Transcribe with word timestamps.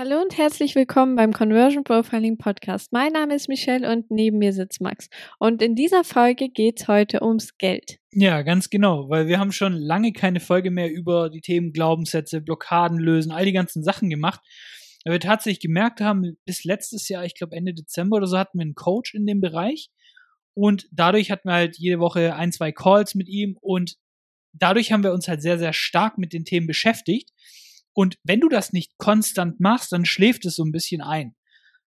Hallo 0.00 0.22
und 0.22 0.38
herzlich 0.38 0.76
willkommen 0.76 1.16
beim 1.16 1.32
Conversion 1.32 1.82
Profiling 1.82 2.38
Podcast. 2.38 2.92
Mein 2.92 3.14
Name 3.14 3.34
ist 3.34 3.48
Michelle 3.48 3.90
und 3.90 4.12
neben 4.12 4.38
mir 4.38 4.52
sitzt 4.52 4.80
Max. 4.80 5.10
Und 5.40 5.60
in 5.60 5.74
dieser 5.74 6.04
Folge 6.04 6.50
geht 6.50 6.80
es 6.80 6.86
heute 6.86 7.20
ums 7.20 7.58
Geld. 7.58 7.98
Ja, 8.12 8.42
ganz 8.42 8.70
genau, 8.70 9.10
weil 9.10 9.26
wir 9.26 9.40
haben 9.40 9.50
schon 9.50 9.72
lange 9.72 10.12
keine 10.12 10.38
Folge 10.38 10.70
mehr 10.70 10.88
über 10.88 11.30
die 11.30 11.40
Themen 11.40 11.72
Glaubenssätze, 11.72 12.40
Blockaden 12.40 13.00
lösen, 13.00 13.32
all 13.32 13.44
die 13.44 13.50
ganzen 13.50 13.82
Sachen 13.82 14.08
gemacht. 14.08 14.40
Weil 15.04 15.14
wir 15.14 15.20
tatsächlich 15.20 15.58
gemerkt 15.58 16.00
haben, 16.00 16.36
bis 16.44 16.62
letztes 16.62 17.08
Jahr, 17.08 17.24
ich 17.24 17.34
glaube 17.34 17.56
Ende 17.56 17.74
Dezember 17.74 18.18
oder 18.18 18.28
so, 18.28 18.38
hatten 18.38 18.58
wir 18.58 18.62
einen 18.62 18.76
Coach 18.76 19.14
in 19.14 19.26
dem 19.26 19.40
Bereich. 19.40 19.90
Und 20.54 20.86
dadurch 20.92 21.32
hatten 21.32 21.48
wir 21.48 21.54
halt 21.54 21.76
jede 21.76 21.98
Woche 21.98 22.36
ein, 22.36 22.52
zwei 22.52 22.70
Calls 22.70 23.16
mit 23.16 23.26
ihm 23.26 23.58
und 23.60 23.96
dadurch 24.52 24.92
haben 24.92 25.02
wir 25.02 25.12
uns 25.12 25.26
halt 25.26 25.42
sehr, 25.42 25.58
sehr 25.58 25.72
stark 25.72 26.18
mit 26.18 26.32
den 26.32 26.44
Themen 26.44 26.68
beschäftigt. 26.68 27.32
Und 27.98 28.16
wenn 28.22 28.38
du 28.38 28.48
das 28.48 28.72
nicht 28.72 28.96
konstant 28.96 29.58
machst, 29.58 29.90
dann 29.90 30.04
schläft 30.04 30.44
es 30.44 30.54
so 30.54 30.62
ein 30.62 30.70
bisschen 30.70 31.00
ein. 31.00 31.34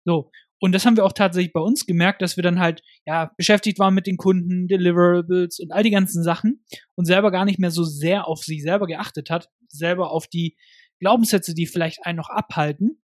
So. 0.05 0.31
Und 0.59 0.71
das 0.71 0.83
haben 0.83 0.97
wir 0.97 1.05
auch 1.05 1.13
tatsächlich 1.13 1.53
bei 1.53 1.59
uns 1.59 1.85
gemerkt, 1.85 2.23
dass 2.23 2.35
wir 2.35 2.41
dann 2.41 2.59
halt, 2.59 2.81
ja, 3.05 3.31
beschäftigt 3.37 3.77
waren 3.77 3.93
mit 3.93 4.07
den 4.07 4.17
Kunden, 4.17 4.67
Deliverables 4.67 5.59
und 5.59 5.71
all 5.71 5.83
die 5.83 5.91
ganzen 5.91 6.23
Sachen 6.23 6.65
und 6.95 7.05
selber 7.05 7.29
gar 7.29 7.45
nicht 7.45 7.59
mehr 7.59 7.69
so 7.69 7.83
sehr 7.83 8.27
auf 8.27 8.39
sich 8.43 8.63
selber 8.63 8.87
geachtet 8.87 9.29
hat, 9.29 9.49
selber 9.67 10.09
auf 10.09 10.25
die 10.25 10.57
Glaubenssätze, 10.99 11.53
die 11.53 11.67
vielleicht 11.67 12.03
einen 12.07 12.17
noch 12.17 12.29
abhalten. 12.29 13.03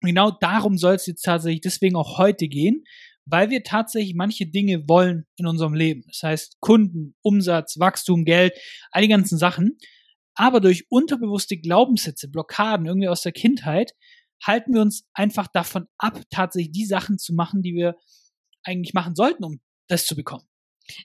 Genau 0.00 0.32
darum 0.32 0.78
soll 0.78 0.96
es 0.96 1.06
jetzt 1.06 1.22
tatsächlich 1.22 1.60
deswegen 1.60 1.94
auch 1.94 2.18
heute 2.18 2.48
gehen, 2.48 2.82
weil 3.24 3.50
wir 3.50 3.62
tatsächlich 3.62 4.16
manche 4.16 4.46
Dinge 4.46 4.88
wollen 4.88 5.26
in 5.36 5.46
unserem 5.46 5.74
Leben. 5.74 6.02
Das 6.08 6.24
heißt 6.24 6.56
Kunden, 6.58 7.14
Umsatz, 7.22 7.78
Wachstum, 7.78 8.24
Geld, 8.24 8.58
all 8.90 9.02
die 9.02 9.08
ganzen 9.08 9.38
Sachen 9.38 9.78
aber 10.34 10.60
durch 10.60 10.86
unterbewusste 10.90 11.56
Glaubenssätze, 11.56 12.28
Blockaden 12.28 12.86
irgendwie 12.86 13.08
aus 13.08 13.22
der 13.22 13.32
Kindheit, 13.32 13.94
halten 14.44 14.74
wir 14.74 14.80
uns 14.80 15.08
einfach 15.14 15.46
davon 15.46 15.86
ab, 15.98 16.20
tatsächlich 16.30 16.72
die 16.72 16.86
Sachen 16.86 17.18
zu 17.18 17.34
machen, 17.34 17.62
die 17.62 17.74
wir 17.74 17.96
eigentlich 18.64 18.94
machen 18.94 19.14
sollten, 19.14 19.44
um 19.44 19.60
das 19.88 20.06
zu 20.06 20.16
bekommen. 20.16 20.46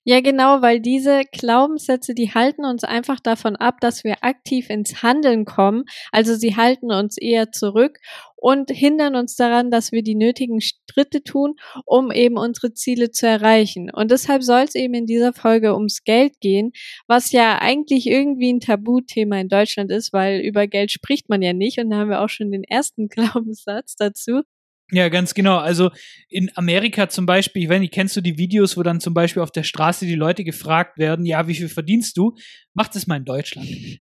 Ja, 0.04 0.22
genau, 0.22 0.62
weil 0.62 0.80
diese 0.80 1.22
Glaubenssätze, 1.32 2.14
die 2.14 2.34
halten 2.34 2.66
uns 2.66 2.84
einfach 2.84 3.20
davon 3.20 3.56
ab, 3.56 3.76
dass 3.82 4.04
wir 4.04 4.24
aktiv 4.24 4.70
ins 4.70 5.04
Handeln 5.04 5.46
kommen. 5.46 5.84
Also 6.12 6.36
sie 6.36 6.56
halten 6.56 6.92
uns 6.92 7.18
eher 7.18 7.52
zurück 7.52 8.00
und 8.36 8.70
hindern 8.72 9.16
uns 9.16 9.36
daran, 9.36 9.72
dass 9.72 9.92
wir 9.92 10.04
die 10.04 10.16
nötigen 10.16 10.60
Schritte 10.62 11.24
tun, 11.24 11.56
um 11.86 12.12
eben 12.12 12.38
unsere 12.38 12.74
Ziele 12.74 13.12
zu 13.12 13.28
erreichen. 13.28 13.90
Und 13.92 14.12
deshalb 14.12 14.44
soll 14.44 14.62
es 14.62 14.76
eben 14.76 14.94
in 14.94 15.06
dieser 15.06 15.34
Folge 15.34 15.74
ums 15.74 16.04
Geld 16.04 16.40
gehen, 16.40 16.72
was 17.08 17.32
ja 17.32 17.60
eigentlich 17.60 18.08
irgendwie 18.08 18.54
ein 18.54 18.60
Tabuthema 18.60 19.40
in 19.40 19.50
Deutschland 19.50 19.92
ist, 19.92 20.14
weil 20.14 20.42
über 20.42 20.68
Geld 20.68 20.92
spricht 20.92 21.30
man 21.30 21.42
ja 21.42 21.54
nicht. 21.54 21.80
Und 21.80 21.90
da 21.90 21.98
haben 21.98 22.10
wir 22.10 22.22
auch 22.22 22.30
schon 22.30 22.52
den 22.52 22.64
ersten 22.64 23.08
Glaubenssatz 23.10 23.96
dazu. 23.96 24.42
Ja, 24.92 25.10
ganz 25.10 25.34
genau. 25.34 25.58
Also 25.58 25.92
in 26.30 26.50
Amerika 26.56 27.10
zum 27.10 27.26
Beispiel, 27.26 27.64
ich 27.64 27.70
weiß 27.70 27.80
nicht, 27.80 27.94
kennst 27.94 28.16
du 28.16 28.22
die 28.22 28.38
Videos, 28.38 28.78
wo 28.78 28.84
dann 28.84 29.02
zum 29.02 29.14
Beispiel 29.14 29.44
auf 29.44 29.52
der 29.52 29.64
Straße 29.64 30.06
die 30.06 30.16
Leute 30.16 30.46
gefragt 30.46 30.98
werden, 30.98 31.26
ja, 31.26 31.48
wie 31.48 31.56
viel 31.56 31.68
verdienst 31.68 32.16
du? 32.16 32.36
Mach 32.74 32.88
das 32.88 33.06
mal 33.06 33.18
in 33.18 33.26
Deutschland. 33.26 33.68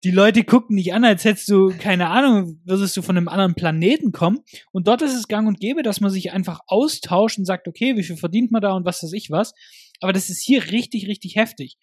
Die 0.03 0.11
Leute 0.11 0.43
gucken 0.45 0.77
dich 0.77 0.93
an, 0.93 1.03
als 1.03 1.25
hättest 1.25 1.49
du, 1.49 1.73
keine 1.77 2.07
Ahnung, 2.07 2.59
würdest 2.63 2.95
du 2.95 3.01
von 3.01 3.17
einem 3.17 3.27
anderen 3.27 3.53
Planeten 3.53 4.13
kommen. 4.13 4.39
Und 4.71 4.87
dort 4.87 5.01
ist 5.01 5.13
es 5.13 5.27
gang 5.27 5.47
und 5.47 5.59
gäbe, 5.59 5.83
dass 5.83 5.99
man 5.99 6.09
sich 6.09 6.31
einfach 6.31 6.61
austauscht 6.67 7.37
und 7.37 7.45
sagt, 7.45 7.67
okay, 7.67 7.97
wie 7.97 8.03
viel 8.03 8.15
verdient 8.15 8.51
man 8.51 8.61
da 8.61 8.71
und 8.71 8.85
was 8.85 9.03
weiß 9.03 9.13
ich 9.13 9.29
was. 9.29 9.53
Aber 9.99 10.13
das 10.13 10.29
ist 10.29 10.41
hier 10.41 10.71
richtig, 10.71 11.07
richtig 11.07 11.35
heftig. 11.35 11.77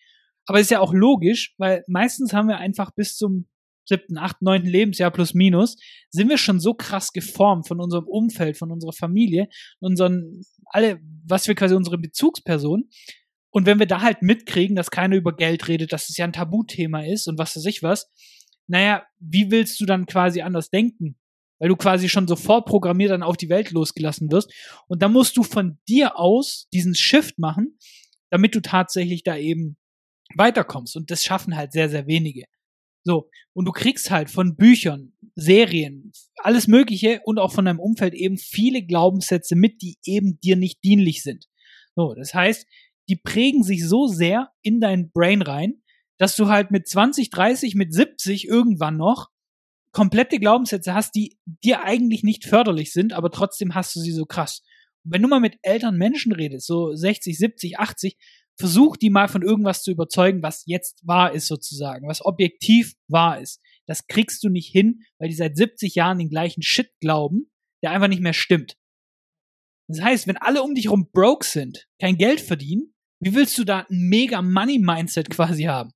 Aber 0.47 0.61
ist 0.61 0.70
ja 0.70 0.81
auch 0.81 0.94
logisch, 0.94 1.55
weil 1.59 1.84
meistens 1.89 2.33
haben 2.33 2.48
wir 2.48 2.56
einfach 2.56 2.91
bis 2.91 3.16
zum 3.16 3.47
siebten, 3.89 4.19
achten, 4.19 4.44
neunten 4.44 4.69
Lebensjahr 4.69 5.11
plus 5.11 5.34
minus, 5.34 5.77
sind 6.11 6.28
wir 6.28 6.39
schon 6.39 6.61
so 6.61 6.75
krass 6.75 7.12
geformt 7.12 7.67
von 7.67 7.81
unserem 7.81 8.06
Umfeld, 8.06 8.56
von 8.56 8.70
unserer 8.70 8.92
Familie, 8.92 9.48
unseren, 9.81 10.42
alle, 10.67 11.00
was 11.27 11.48
wir 11.48 11.55
quasi 11.55 11.75
unsere 11.75 11.98
Bezugsperson. 11.98 12.89
Und 13.50 13.66
wenn 13.66 13.78
wir 13.78 13.86
da 13.86 14.03
halt 14.03 14.22
mitkriegen, 14.22 14.77
dass 14.77 14.91
keiner 14.91 15.16
über 15.16 15.34
Geld 15.34 15.69
redet, 15.69 15.93
dass 15.93 16.10
es 16.10 16.16
ja 16.16 16.27
ein 16.27 16.32
Tabuthema 16.34 17.03
ist 17.04 17.27
und 17.27 17.38
was 17.38 17.56
weiß 17.56 17.65
ich 17.65 17.82
was, 17.82 18.10
naja, 18.66 19.04
wie 19.19 19.50
willst 19.50 19.81
du 19.81 19.87
dann 19.87 20.04
quasi 20.06 20.43
anders 20.43 20.69
denken? 20.69 21.16
Weil 21.59 21.71
du 21.71 21.77
quasi 21.77 22.09
schon 22.09 22.28
sofort 22.28 22.66
programmiert 22.66 23.10
dann 23.10 23.22
auf 23.22 23.37
die 23.37 23.48
Welt 23.48 23.71
losgelassen 23.71 24.31
wirst. 24.31 24.53
Und 24.87 25.03
da 25.03 25.09
musst 25.09 25.37
du 25.37 25.43
von 25.43 25.78
dir 25.88 26.19
aus 26.19 26.69
diesen 26.72 26.94
Shift 26.94 27.38
machen, 27.38 27.78
damit 28.31 28.54
du 28.54 28.60
tatsächlich 28.60 29.22
da 29.22 29.37
eben 29.37 29.78
weiterkommst. 30.37 30.97
Und 30.97 31.10
das 31.10 31.25
schaffen 31.25 31.56
halt 31.56 31.72
sehr, 31.72 31.88
sehr 31.88 32.06
wenige. 32.06 32.44
So. 33.09 33.31
Und 33.55 33.65
du 33.65 33.73
kriegst 33.73 34.11
halt 34.11 34.29
von 34.29 34.55
Büchern, 34.55 35.15
Serien, 35.35 36.13
alles 36.37 36.67
Mögliche 36.67 37.23
und 37.25 37.39
auch 37.39 37.53
von 37.53 37.65
deinem 37.65 37.81
Umfeld 37.81 38.13
eben 38.13 38.37
viele 38.37 38.83
Glaubenssätze 38.83 39.57
mit, 39.57 39.81
die 39.81 39.97
eben 40.05 40.39
dir 40.41 40.57
nicht 40.57 40.85
dienlich 40.85 41.23
sind. 41.23 41.47
So. 41.97 42.13
Das 42.13 42.35
heißt, 42.35 42.67
die 43.09 43.17
prägen 43.17 43.63
sich 43.63 43.89
so 43.89 44.09
sehr 44.09 44.51
in 44.61 44.79
dein 44.79 45.11
Brain 45.11 45.41
rein, 45.41 45.81
dass 46.19 46.37
du 46.37 46.49
halt 46.49 46.71
mit 46.71 46.87
20, 46.87 47.31
30, 47.31 47.77
mit 47.77 47.95
70 47.95 48.47
irgendwann 48.47 48.99
noch 48.99 49.31
komplette 49.93 50.39
Glaubenssätze 50.39 50.93
hast, 50.93 51.15
die 51.15 51.39
dir 51.47 51.85
eigentlich 51.85 52.23
nicht 52.23 52.45
förderlich 52.45 52.93
sind, 52.93 53.15
aber 53.15 53.31
trotzdem 53.31 53.75
hast 53.75 53.97
du 53.97 54.01
sie 54.01 54.13
so 54.13 54.27
krass. 54.27 54.63
Wenn 55.04 55.22
du 55.22 55.28
mal 55.28 55.41
mit 55.41 55.59
älteren 55.62 55.97
Menschen 55.97 56.32
redest, 56.32 56.66
so 56.66 56.94
60, 56.94 57.36
70, 57.38 57.78
80, 57.78 58.16
versuch 58.59 58.97
die 58.97 59.10
mal 59.10 59.28
von 59.28 59.42
irgendwas 59.42 59.82
zu 59.82 59.91
überzeugen, 59.91 60.42
was 60.42 60.64
jetzt 60.66 61.06
wahr 61.06 61.32
ist 61.32 61.47
sozusagen, 61.47 62.09
was 62.09 62.25
objektiv 62.25 62.94
wahr 63.06 63.41
ist. 63.41 63.60
Das 63.86 64.06
kriegst 64.06 64.42
du 64.42 64.48
nicht 64.48 64.70
hin, 64.70 65.03
weil 65.19 65.28
die 65.28 65.34
seit 65.34 65.56
70 65.56 65.94
Jahren 65.94 66.19
den 66.19 66.28
gleichen 66.28 66.62
Shit 66.62 66.91
glauben, 67.00 67.50
der 67.82 67.92
einfach 67.92 68.09
nicht 68.09 68.22
mehr 68.22 68.32
stimmt. 68.32 68.76
Das 69.88 70.03
heißt, 70.03 70.26
wenn 70.26 70.36
alle 70.36 70.62
um 70.62 70.75
dich 70.75 70.86
herum 70.86 71.09
broke 71.10 71.47
sind, 71.47 71.88
kein 72.00 72.19
Geld 72.19 72.41
verdienen, 72.41 72.94
wie 73.20 73.34
willst 73.34 73.56
du 73.59 73.65
da 73.65 73.86
ein 73.88 74.09
mega 74.09 74.42
Money 74.42 74.78
Mindset 74.78 75.30
quasi 75.30 75.65
haben? 75.65 75.91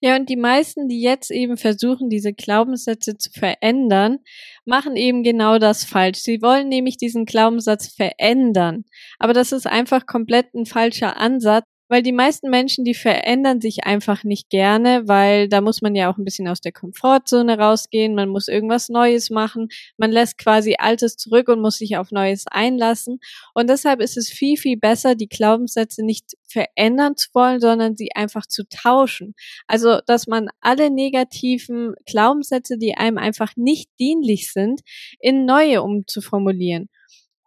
Ja, 0.00 0.16
und 0.16 0.28
die 0.28 0.36
meisten, 0.36 0.88
die 0.88 1.00
jetzt 1.00 1.30
eben 1.30 1.56
versuchen, 1.56 2.08
diese 2.08 2.32
Glaubenssätze 2.32 3.16
zu 3.16 3.30
verändern, 3.30 4.18
machen 4.64 4.96
eben 4.96 5.22
genau 5.22 5.58
das 5.58 5.84
falsch. 5.84 6.20
Sie 6.20 6.40
wollen 6.42 6.68
nämlich 6.68 6.96
diesen 6.96 7.24
Glaubenssatz 7.24 7.88
verändern. 7.94 8.84
Aber 9.18 9.32
das 9.32 9.52
ist 9.52 9.66
einfach 9.66 10.06
komplett 10.06 10.54
ein 10.54 10.66
falscher 10.66 11.16
Ansatz, 11.16 11.64
weil 11.94 12.02
die 12.02 12.10
meisten 12.10 12.50
Menschen, 12.50 12.84
die 12.84 12.92
verändern 12.92 13.60
sich 13.60 13.84
einfach 13.86 14.24
nicht 14.24 14.50
gerne, 14.50 15.06
weil 15.06 15.48
da 15.48 15.60
muss 15.60 15.80
man 15.80 15.94
ja 15.94 16.12
auch 16.12 16.18
ein 16.18 16.24
bisschen 16.24 16.48
aus 16.48 16.60
der 16.60 16.72
Komfortzone 16.72 17.56
rausgehen, 17.56 18.16
man 18.16 18.30
muss 18.30 18.48
irgendwas 18.48 18.88
Neues 18.88 19.30
machen, 19.30 19.68
man 19.96 20.10
lässt 20.10 20.36
quasi 20.36 20.74
Altes 20.76 21.16
zurück 21.16 21.46
und 21.46 21.60
muss 21.60 21.78
sich 21.78 21.96
auf 21.96 22.10
Neues 22.10 22.46
einlassen. 22.50 23.20
Und 23.54 23.70
deshalb 23.70 24.00
ist 24.00 24.16
es 24.16 24.28
viel, 24.28 24.56
viel 24.56 24.76
besser, 24.76 25.14
die 25.14 25.28
Glaubenssätze 25.28 26.04
nicht 26.04 26.32
verändern 26.48 27.16
zu 27.16 27.28
wollen, 27.32 27.60
sondern 27.60 27.94
sie 27.94 28.10
einfach 28.12 28.46
zu 28.46 28.64
tauschen. 28.68 29.36
Also, 29.68 30.00
dass 30.04 30.26
man 30.26 30.48
alle 30.60 30.90
negativen 30.90 31.94
Glaubenssätze, 32.06 32.76
die 32.76 32.96
einem 32.96 33.18
einfach 33.18 33.52
nicht 33.54 33.88
dienlich 34.00 34.52
sind, 34.52 34.80
in 35.20 35.46
neue 35.46 35.80
umzuformulieren. 35.80 36.88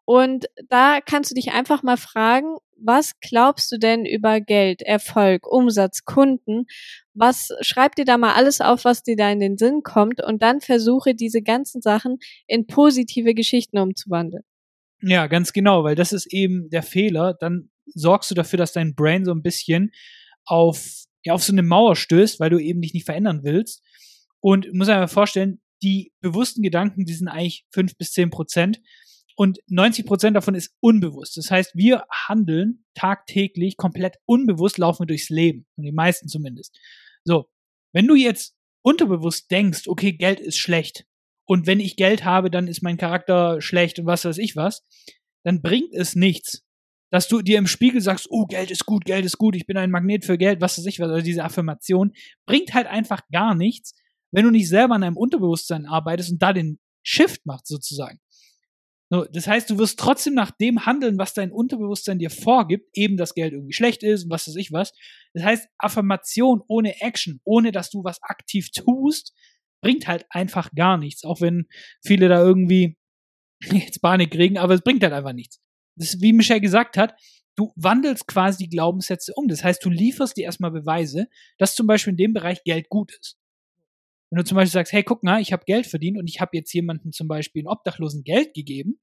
Und 0.06 0.46
da 0.70 1.02
kannst 1.02 1.32
du 1.32 1.36
dich 1.36 1.52
einfach 1.52 1.84
mal 1.84 1.98
fragen, 1.98 2.56
was 2.80 3.14
glaubst 3.20 3.72
du 3.72 3.78
denn 3.78 4.06
über 4.06 4.40
Geld, 4.42 4.82
Erfolg, 4.82 5.48
Umsatz, 5.48 6.04
Kunden? 6.06 6.66
Was 7.14 7.50
schreib 7.62 7.96
dir 7.96 8.06
da 8.06 8.18
mal 8.18 8.34
alles 8.34 8.62
auf, 8.62 8.86
was 8.86 9.04
dir 9.04 9.16
da 9.16 9.32
in 9.32 9.40
den 9.40 9.58
Sinn 9.58 9.82
kommt 9.84 10.24
und 10.24 10.42
dann 10.42 10.62
versuche 10.62 11.16
diese 11.16 11.42
ganzen 11.42 11.82
Sachen 11.82 12.18
in 12.46 12.68
positive 12.68 13.34
Geschichten 13.34 13.78
umzuwandeln. 13.78 14.44
Ja, 15.02 15.28
ganz 15.28 15.54
genau, 15.54 15.84
weil 15.84 15.96
das 15.96 16.12
ist 16.12 16.32
eben 16.34 16.70
der 16.70 16.84
Fehler. 16.84 17.36
Dann 17.40 17.70
sorgst 17.86 18.32
du 18.32 18.36
dafür, 18.36 18.58
dass 18.58 18.74
dein 18.74 18.96
Brain 18.96 19.26
so 19.26 19.32
ein 19.32 19.44
bisschen 19.44 19.92
auf, 20.46 21.06
ja, 21.24 21.34
auf 21.34 21.44
so 21.44 21.54
eine 21.54 21.64
Mauer 21.64 21.96
stößt, 21.96 22.40
weil 22.40 22.50
du 22.50 22.60
eben 22.60 22.82
dich 22.82 22.94
nicht 22.94 23.06
verändern 23.06 23.42
willst. 23.44 23.84
Und 24.40 24.74
muss 24.74 24.90
einfach 24.90 25.12
vorstellen, 25.12 25.62
die 25.84 26.12
bewussten 26.22 26.64
Gedanken, 26.64 27.06
die 27.06 27.14
sind 27.14 27.28
eigentlich 27.28 27.66
fünf 27.72 27.96
bis 27.98 28.12
zehn 28.12 28.30
Prozent. 28.30 28.82
Und 29.40 29.60
90 29.68 30.08
Prozent 30.08 30.36
davon 30.36 30.56
ist 30.56 30.76
unbewusst. 30.80 31.38
Das 31.38 31.52
heißt, 31.52 31.76
wir 31.76 32.06
handeln 32.12 32.84
tagtäglich 32.96 33.78
komplett 33.78 34.16
unbewusst, 34.26 34.80
laufen 34.80 35.04
wir 35.04 35.08
durchs 35.08 35.30
Leben. 35.30 35.68
Und 35.76 35.84
die 35.84 35.92
meisten 35.92 36.28
zumindest. 36.28 36.76
So. 37.24 37.48
Wenn 37.94 38.08
du 38.08 38.16
jetzt 38.16 38.56
unterbewusst 38.82 39.52
denkst, 39.52 39.88
okay, 39.88 40.14
Geld 40.14 40.40
ist 40.40 40.58
schlecht. 40.58 41.06
Und 41.46 41.68
wenn 41.68 41.80
ich 41.80 41.98
Geld 41.98 42.26
habe, 42.26 42.50
dann 42.50 42.68
ist 42.68 42.82
mein 42.82 42.98
Charakter 42.98 43.62
schlecht 43.62 44.00
und 44.00 44.08
was 44.08 44.26
weiß 44.26 44.40
ich 44.40 44.56
was. 44.56 44.86
Dann 45.44 45.62
bringt 45.62 45.94
es 45.94 46.16
nichts, 46.16 46.64
dass 47.12 47.28
du 47.28 47.42
dir 47.42 47.60
im 47.60 47.68
Spiegel 47.68 48.02
sagst, 48.02 48.28
oh, 48.30 48.46
Geld 48.48 48.72
ist 48.72 48.86
gut, 48.86 49.06
Geld 49.06 49.24
ist 49.24 49.38
gut, 49.38 49.56
ich 49.56 49.68
bin 49.68 49.78
ein 49.78 49.92
Magnet 49.92 50.26
für 50.26 50.38
Geld, 50.38 50.62
was 50.62 50.78
weiß 50.78 50.86
ich 50.88 51.00
was. 51.00 51.10
Also 51.10 51.24
diese 51.24 51.44
Affirmation 51.44 52.14
bringt 52.48 52.74
halt 52.74 52.88
einfach 52.88 53.22
gar 53.32 53.54
nichts, 53.54 53.94
wenn 54.32 54.46
du 54.46 54.52
nicht 54.52 54.68
selber 54.68 54.96
an 54.96 55.02
deinem 55.02 55.18
Unterbewusstsein 55.18 55.86
arbeitest 55.86 56.32
und 56.32 56.42
da 56.42 56.54
den 56.54 56.80
Shift 57.04 57.46
machst 57.46 57.68
sozusagen. 57.68 58.20
Das 59.10 59.48
heißt, 59.48 59.70
du 59.70 59.78
wirst 59.78 59.98
trotzdem 60.00 60.34
nach 60.34 60.52
dem 60.52 60.86
handeln, 60.86 61.18
was 61.18 61.34
dein 61.34 61.52
Unterbewusstsein 61.52 62.20
dir 62.20 62.30
vorgibt, 62.30 62.90
eben 62.94 63.16
dass 63.16 63.36
Geld 63.36 63.54
irgendwie 63.54 63.74
schlecht 63.74 64.04
ist 64.04 64.26
und 64.26 64.32
was 64.32 64.48
weiß 64.48 64.56
ich 64.58 64.74
was. 64.74 64.92
Das 65.34 65.44
heißt, 65.44 65.70
Affirmation 65.78 66.62
ohne 66.68 67.00
Action, 67.02 67.40
ohne 67.46 67.72
dass 67.72 67.90
du 67.90 68.04
was 68.04 68.22
aktiv 68.22 68.70
tust, 68.72 69.34
bringt 69.82 70.08
halt 70.08 70.26
einfach 70.30 70.72
gar 70.76 70.98
nichts. 70.98 71.24
Auch 71.24 71.40
wenn 71.40 71.68
viele 72.04 72.28
da 72.28 72.42
irgendwie 72.42 72.98
jetzt 73.72 74.02
Panik 74.02 74.32
kriegen, 74.32 74.58
aber 74.58 74.74
es 74.74 74.82
bringt 74.82 75.04
halt 75.04 75.14
einfach 75.14 75.34
nichts. 75.34 75.62
Das 75.96 76.14
ist, 76.14 76.22
wie 76.22 76.34
Michelle 76.34 76.62
gesagt 76.62 76.98
hat, 76.98 77.16
du 77.56 77.72
wandelst 77.76 78.28
quasi 78.28 78.66
die 78.66 78.70
Glaubenssätze 78.70 79.34
um. 79.36 79.48
Das 79.48 79.64
heißt, 79.64 79.84
du 79.84 79.90
lieferst 79.90 80.36
dir 80.36 80.44
erstmal 80.44 80.72
Beweise, 80.72 81.28
dass 81.58 81.76
zum 81.76 81.88
Beispiel 81.88 82.12
in 82.12 82.18
dem 82.18 82.34
Bereich 82.34 82.64
Geld 82.64 82.90
gut 82.90 83.14
ist. 83.20 83.37
Wenn 84.30 84.38
du 84.38 84.44
zum 84.44 84.56
Beispiel 84.56 84.74
sagst, 84.74 84.94
hey, 84.94 85.04
guck 85.04 85.24
mal, 85.24 85.42
ich 85.42 85.54
habe 85.54 85.64
Geld 85.66 85.88
verdient 85.88 86.18
und 86.18 86.28
ich 86.28 86.42
habe 86.42 86.52
jetzt 86.54 86.74
jemandem 86.74 87.12
zum 87.12 87.28
Beispiel 87.28 87.62
einen 87.62 87.70
Obdachlosen 87.70 88.24
Geld 88.24 88.54
gegeben, 88.54 89.00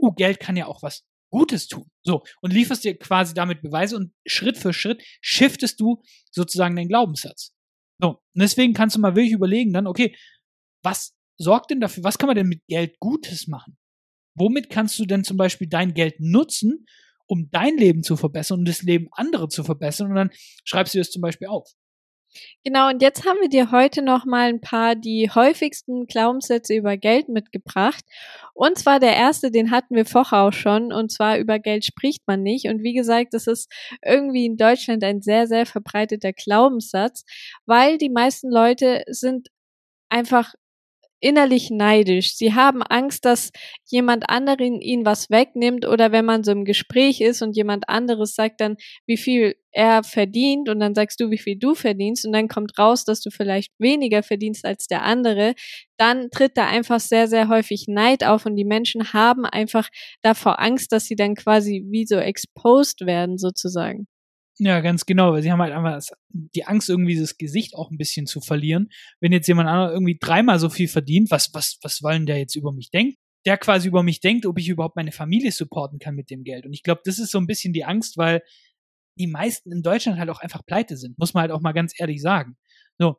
uh, 0.00 0.12
Geld 0.12 0.40
kann 0.40 0.56
ja 0.56 0.66
auch 0.66 0.82
was 0.82 1.04
Gutes 1.30 1.66
tun. 1.66 1.90
So, 2.04 2.22
und 2.42 2.52
lieferst 2.52 2.84
dir 2.84 2.96
quasi 2.96 3.34
damit 3.34 3.60
Beweise 3.60 3.96
und 3.96 4.12
Schritt 4.24 4.56
für 4.56 4.72
Schritt 4.72 5.02
shiftest 5.20 5.80
du 5.80 6.00
sozusagen 6.30 6.76
deinen 6.76 6.88
Glaubenssatz. 6.88 7.52
So, 8.00 8.10
und 8.10 8.18
deswegen 8.34 8.72
kannst 8.72 8.94
du 8.94 9.00
mal 9.00 9.16
wirklich 9.16 9.32
überlegen 9.32 9.72
dann, 9.72 9.88
okay, 9.88 10.14
was 10.84 11.16
sorgt 11.36 11.70
denn 11.70 11.80
dafür, 11.80 12.04
was 12.04 12.18
kann 12.18 12.28
man 12.28 12.36
denn 12.36 12.48
mit 12.48 12.64
Geld 12.68 12.98
Gutes 13.00 13.48
machen? 13.48 13.76
Womit 14.36 14.70
kannst 14.70 14.98
du 14.98 15.06
denn 15.06 15.24
zum 15.24 15.36
Beispiel 15.36 15.68
dein 15.68 15.94
Geld 15.94 16.20
nutzen, 16.20 16.86
um 17.26 17.48
dein 17.50 17.76
Leben 17.76 18.02
zu 18.02 18.16
verbessern 18.16 18.60
und 18.60 18.68
das 18.68 18.82
Leben 18.82 19.08
anderer 19.12 19.48
zu 19.48 19.64
verbessern? 19.64 20.10
Und 20.10 20.16
dann 20.16 20.30
schreibst 20.64 20.94
du 20.94 20.98
das 20.98 21.10
zum 21.10 21.22
Beispiel 21.22 21.48
auf. 21.48 21.68
Genau, 22.64 22.88
und 22.88 23.02
jetzt 23.02 23.26
haben 23.26 23.38
wir 23.40 23.48
dir 23.48 23.70
heute 23.70 24.02
noch 24.02 24.24
mal 24.24 24.48
ein 24.48 24.60
paar 24.60 24.94
die 24.94 25.30
häufigsten 25.30 26.06
Glaubenssätze 26.06 26.74
über 26.74 26.96
Geld 26.96 27.28
mitgebracht. 27.28 28.04
Und 28.54 28.78
zwar 28.78 29.00
der 29.00 29.14
erste, 29.16 29.50
den 29.50 29.70
hatten 29.70 29.94
wir 29.94 30.06
vorher 30.06 30.42
auch 30.44 30.52
schon, 30.52 30.92
und 30.92 31.12
zwar 31.12 31.38
über 31.38 31.58
Geld 31.58 31.84
spricht 31.84 32.22
man 32.26 32.42
nicht. 32.42 32.66
Und 32.66 32.82
wie 32.82 32.94
gesagt, 32.94 33.34
das 33.34 33.46
ist 33.46 33.70
irgendwie 34.04 34.46
in 34.46 34.56
Deutschland 34.56 35.04
ein 35.04 35.20
sehr, 35.20 35.46
sehr 35.46 35.66
verbreiteter 35.66 36.32
Glaubenssatz, 36.32 37.24
weil 37.66 37.98
die 37.98 38.10
meisten 38.10 38.50
Leute 38.50 39.04
sind 39.08 39.48
einfach 40.08 40.54
innerlich 41.24 41.70
neidisch. 41.70 42.36
Sie 42.36 42.52
haben 42.54 42.82
Angst, 42.82 43.24
dass 43.24 43.50
jemand 43.86 44.28
anderen 44.28 44.80
ihnen 44.82 45.06
was 45.06 45.30
wegnimmt 45.30 45.86
oder 45.86 46.12
wenn 46.12 46.26
man 46.26 46.44
so 46.44 46.52
im 46.52 46.66
Gespräch 46.66 47.22
ist 47.22 47.40
und 47.40 47.56
jemand 47.56 47.88
anderes 47.88 48.34
sagt 48.34 48.60
dann, 48.60 48.76
wie 49.06 49.16
viel 49.16 49.56
er 49.72 50.04
verdient 50.04 50.68
und 50.68 50.80
dann 50.80 50.94
sagst 50.94 51.18
du, 51.20 51.30
wie 51.30 51.38
viel 51.38 51.56
du 51.56 51.74
verdienst 51.74 52.26
und 52.26 52.32
dann 52.32 52.48
kommt 52.48 52.78
raus, 52.78 53.04
dass 53.06 53.22
du 53.22 53.30
vielleicht 53.30 53.72
weniger 53.78 54.22
verdienst 54.22 54.66
als 54.66 54.86
der 54.86 55.02
andere, 55.02 55.54
dann 55.96 56.28
tritt 56.30 56.58
da 56.58 56.66
einfach 56.66 57.00
sehr, 57.00 57.26
sehr 57.26 57.48
häufig 57.48 57.86
Neid 57.88 58.22
auf 58.22 58.44
und 58.44 58.56
die 58.56 58.64
Menschen 58.66 59.14
haben 59.14 59.46
einfach 59.46 59.88
davor 60.20 60.60
Angst, 60.60 60.92
dass 60.92 61.06
sie 61.06 61.16
dann 61.16 61.34
quasi 61.34 61.84
wie 61.88 62.06
so 62.06 62.16
exposed 62.16 63.06
werden 63.06 63.38
sozusagen. 63.38 64.06
Ja, 64.58 64.80
ganz 64.80 65.04
genau, 65.04 65.32
weil 65.32 65.42
sie 65.42 65.50
haben 65.50 65.60
halt 65.60 65.72
einfach 65.72 66.00
die 66.28 66.64
Angst, 66.64 66.88
irgendwie 66.88 67.18
das 67.18 67.38
Gesicht 67.38 67.74
auch 67.74 67.90
ein 67.90 67.98
bisschen 67.98 68.26
zu 68.26 68.40
verlieren. 68.40 68.88
Wenn 69.20 69.32
jetzt 69.32 69.48
jemand 69.48 69.68
anderes 69.68 69.92
irgendwie 69.92 70.16
dreimal 70.20 70.60
so 70.60 70.68
viel 70.68 70.86
verdient, 70.86 71.30
was, 71.30 71.52
was, 71.54 71.78
was 71.82 72.02
wollen 72.02 72.26
der 72.26 72.38
jetzt 72.38 72.54
über 72.54 72.72
mich 72.72 72.90
denken? 72.90 73.16
Der 73.46 73.58
quasi 73.58 73.88
über 73.88 74.02
mich 74.02 74.20
denkt, 74.20 74.46
ob 74.46 74.58
ich 74.58 74.68
überhaupt 74.68 74.96
meine 74.96 75.12
Familie 75.12 75.50
supporten 75.50 75.98
kann 75.98 76.14
mit 76.14 76.30
dem 76.30 76.44
Geld. 76.44 76.66
Und 76.66 76.72
ich 76.72 76.84
glaube, 76.84 77.02
das 77.04 77.18
ist 77.18 77.32
so 77.32 77.38
ein 77.38 77.46
bisschen 77.46 77.72
die 77.72 77.84
Angst, 77.84 78.16
weil 78.16 78.42
die 79.18 79.26
meisten 79.26 79.72
in 79.72 79.82
Deutschland 79.82 80.18
halt 80.18 80.30
auch 80.30 80.40
einfach 80.40 80.64
pleite 80.64 80.96
sind, 80.96 81.18
muss 81.18 81.34
man 81.34 81.42
halt 81.42 81.52
auch 81.52 81.60
mal 81.60 81.72
ganz 81.72 81.92
ehrlich 81.98 82.22
sagen. 82.22 82.56
So. 82.98 83.16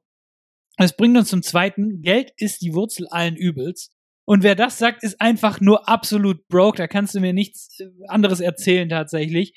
Das 0.78 0.96
bringt 0.96 1.18
uns 1.18 1.30
zum 1.30 1.42
zweiten. 1.42 2.02
Geld 2.02 2.32
ist 2.38 2.62
die 2.62 2.74
Wurzel 2.74 3.08
allen 3.08 3.36
Übels. 3.36 3.92
Und 4.26 4.44
wer 4.44 4.56
das 4.56 4.78
sagt, 4.78 5.04
ist 5.04 5.22
einfach 5.22 5.62
nur 5.62 5.88
absolut 5.88 6.48
broke. 6.48 6.78
Da 6.78 6.88
kannst 6.88 7.14
du 7.16 7.20
mir 7.20 7.34
nichts 7.34 7.80
äh, 7.80 7.88
anderes 8.08 8.40
erzählen 8.40 8.90
tatsächlich. 8.90 9.54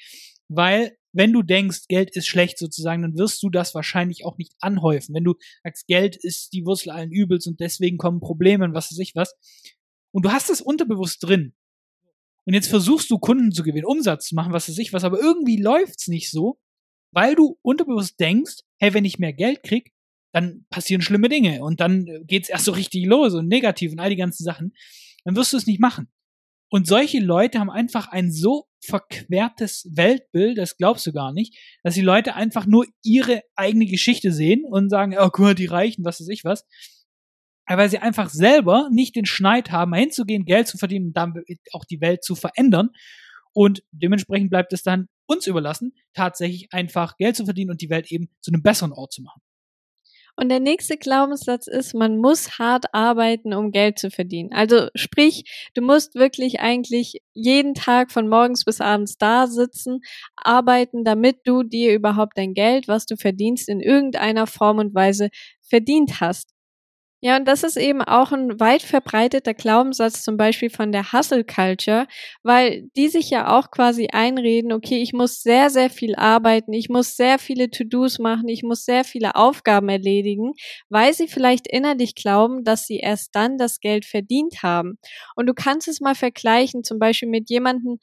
Weil 0.49 0.98
wenn 1.13 1.33
du 1.33 1.43
denkst, 1.43 1.89
Geld 1.89 2.15
ist 2.15 2.27
schlecht 2.27 2.59
sozusagen, 2.59 3.03
dann 3.03 3.17
wirst 3.17 3.43
du 3.43 3.51
das 3.51 3.75
wahrscheinlich 3.75 4.25
auch 4.25 4.37
nicht 4.39 4.53
anhäufen. 4.61 5.15
Wenn 5.15 5.25
du 5.25 5.35
sagst, 5.65 5.87
Geld 5.87 6.17
ist 6.17 6.53
die 6.53 6.65
Wurzel 6.65 6.91
allen 6.91 7.13
Übels 7.13 7.47
und 7.47 7.61
deswegen 7.61 7.99
kommen 7.99 8.21
Probleme 8.21 8.65
und 8.65 8.75
was 8.75 8.91
weiß 8.91 8.99
ich 8.99 9.15
was. 9.15 9.35
Und 10.13 10.25
du 10.25 10.33
hast 10.33 10.51
es 10.51 10.61
unterbewusst 10.61 11.23
drin. 11.23 11.55
Und 12.45 12.55
jetzt 12.55 12.69
versuchst 12.69 13.11
du 13.11 13.19
Kunden 13.19 13.53
zu 13.53 13.63
gewinnen, 13.63 13.85
Umsatz 13.85 14.29
zu 14.29 14.35
machen, 14.35 14.53
was 14.53 14.69
weiß 14.69 14.79
ich 14.79 14.93
was, 14.93 15.05
aber 15.05 15.21
irgendwie 15.21 15.61
läuft's 15.61 16.09
nicht 16.09 16.31
so, 16.31 16.59
weil 17.13 17.35
du 17.35 17.59
unterbewusst 17.63 18.19
denkst, 18.21 18.61
hey, 18.79 18.95
wenn 18.95 19.05
ich 19.05 19.19
mehr 19.19 19.33
Geld 19.33 19.63
krieg, 19.63 19.93
dann 20.33 20.67
passieren 20.71 21.03
schlimme 21.03 21.29
Dinge 21.29 21.63
und 21.63 21.81
dann 21.81 22.07
geht's 22.27 22.49
erst 22.49 22.67
so 22.67 22.73
richtig 22.73 23.07
los 23.07 23.35
und 23.35 23.49
negativ 23.49 23.93
und 23.93 23.99
all 23.99 24.11
die 24.11 24.17
ganzen 24.17 24.45
Sachen. 24.45 24.75
Dann 25.25 25.37
wirst 25.37 25.53
du 25.53 25.57
es 25.57 25.67
nicht 25.67 25.81
machen. 25.81 26.09
Und 26.71 26.87
solche 26.87 27.21
Leute 27.21 27.61
haben 27.61 27.71
einfach 27.71 28.09
ein 28.09 28.31
so 28.31 28.67
verquertes 28.85 29.89
Weltbild, 29.95 30.59
das 30.59 30.77
glaubst 30.77 31.07
du 31.07 31.13
gar 31.13 31.33
nicht, 31.33 31.57
dass 31.83 31.95
die 31.95 32.03
Leute 32.03 32.35
einfach 32.35 32.67
nur 32.67 32.87
ihre 33.03 33.43
eigene 33.57 33.87
Geschichte 33.87 34.33
sehen 34.33 34.65
und 34.65 34.91
sagen, 34.91 35.17
oh, 35.19 35.31
guck 35.31 35.39
mal, 35.41 35.55
die 35.55 35.67
Reichen, 35.67 36.05
was 36.05 36.21
weiß 36.21 36.29
ich 36.29 36.45
was. 36.45 36.67
weil 37.67 37.91
sie 37.91 37.99
einfach 37.99 38.31
selber 38.31 38.89
nicht 38.91 39.17
den 39.17 39.27
Schneid 39.27 39.71
haben, 39.71 39.95
hinzugehen, 39.95 40.45
Geld 40.45 40.69
zu 40.69 40.79
verdienen 40.79 41.09
und 41.09 41.17
damit 41.17 41.45
auch 41.73 41.85
die 41.85 42.01
Welt 42.01 42.23
zu 42.25 42.35
verändern. 42.35 42.91
Und 43.53 43.83
dementsprechend 43.91 44.51
bleibt 44.51 44.73
es 44.73 44.83
dann 44.83 45.09
uns 45.27 45.47
überlassen, 45.47 45.93
tatsächlich 46.15 46.73
einfach 46.73 47.17
Geld 47.17 47.37
zu 47.37 47.45
verdienen 47.45 47.71
und 47.71 47.81
die 47.83 47.91
Welt 47.91 48.11
eben 48.13 48.29
zu 48.41 48.51
einem 48.51 48.63
besseren 48.63 48.93
Ort 48.93 49.13
zu 49.13 49.23
machen. 49.23 49.41
Und 50.41 50.51
der 50.51 50.61
nächste 50.61 50.97
Glaubenssatz 50.97 51.67
ist, 51.67 51.95
man 51.95 52.17
muss 52.17 52.61
hart 52.61 52.95
arbeiten, 52.95 53.53
um 53.55 53.73
Geld 53.73 53.99
zu 53.99 54.09
verdienen. 54.09 54.53
Also 54.53 54.87
sprich, 54.95 55.43
du 55.75 55.83
musst 55.83 56.15
wirklich 56.15 56.61
eigentlich 56.61 57.21
jeden 57.35 57.75
Tag 57.75 58.13
von 58.13 58.29
morgens 58.29 58.65
bis 58.65 58.81
abends 58.81 59.19
da 59.19 59.49
sitzen, 59.49 59.99
arbeiten, 60.37 61.03
damit 61.03 61.39
du 61.45 61.65
dir 61.65 61.93
überhaupt 61.93 62.39
dein 62.39 62.55
Geld, 62.55 62.87
was 62.87 63.05
du 63.05 63.17
verdienst, 63.17 63.69
in 63.69 63.81
irgendeiner 63.81 64.47
Form 64.47 64.79
und 64.79 64.95
Weise 64.95 65.31
verdient 65.61 66.21
hast. 66.21 66.55
Ja, 67.23 67.37
und 67.37 67.47
das 67.49 67.65
ist 67.65 67.77
eben 67.77 68.01
auch 68.01 68.31
ein 68.31 68.61
weit 68.61 68.83
verbreiteter 68.83 69.53
Glaubenssatz 69.53 70.23
zum 70.23 70.37
Beispiel 70.37 70.71
von 70.71 70.93
der 70.93 71.13
Hustle 71.13 71.43
Culture, 71.45 72.07
weil 72.45 72.89
die 72.97 73.09
sich 73.09 73.29
ja 73.31 73.59
auch 73.59 73.73
quasi 73.73 74.07
einreden, 74.13 74.73
okay, 74.73 75.03
ich 75.03 75.13
muss 75.13 75.43
sehr, 75.43 75.69
sehr 75.71 75.91
viel 75.91 76.15
arbeiten, 76.15 76.73
ich 76.73 76.89
muss 76.89 77.17
sehr 77.17 77.41
viele 77.41 77.71
To-Dos 77.71 78.21
machen, 78.21 78.47
ich 78.49 78.63
muss 78.63 78.85
sehr 78.85 79.03
viele 79.03 79.35
Aufgaben 79.35 79.89
erledigen, 79.89 80.53
weil 80.91 81.13
sie 81.13 81.27
vielleicht 81.27 81.67
innerlich 81.67 82.15
glauben, 82.15 82.63
dass 82.63 82.87
sie 82.87 82.99
erst 82.99 83.35
dann 83.35 83.59
das 83.59 83.81
Geld 83.81 84.05
verdient 84.05 84.63
haben. 84.63 84.97
Und 85.35 85.47
du 85.47 85.55
kannst 85.55 85.89
es 85.89 86.01
mal 86.01 86.15
vergleichen, 86.15 86.85
zum 86.85 87.01
Beispiel 87.01 87.29
mit 87.29 87.51
jemandem, 87.51 87.99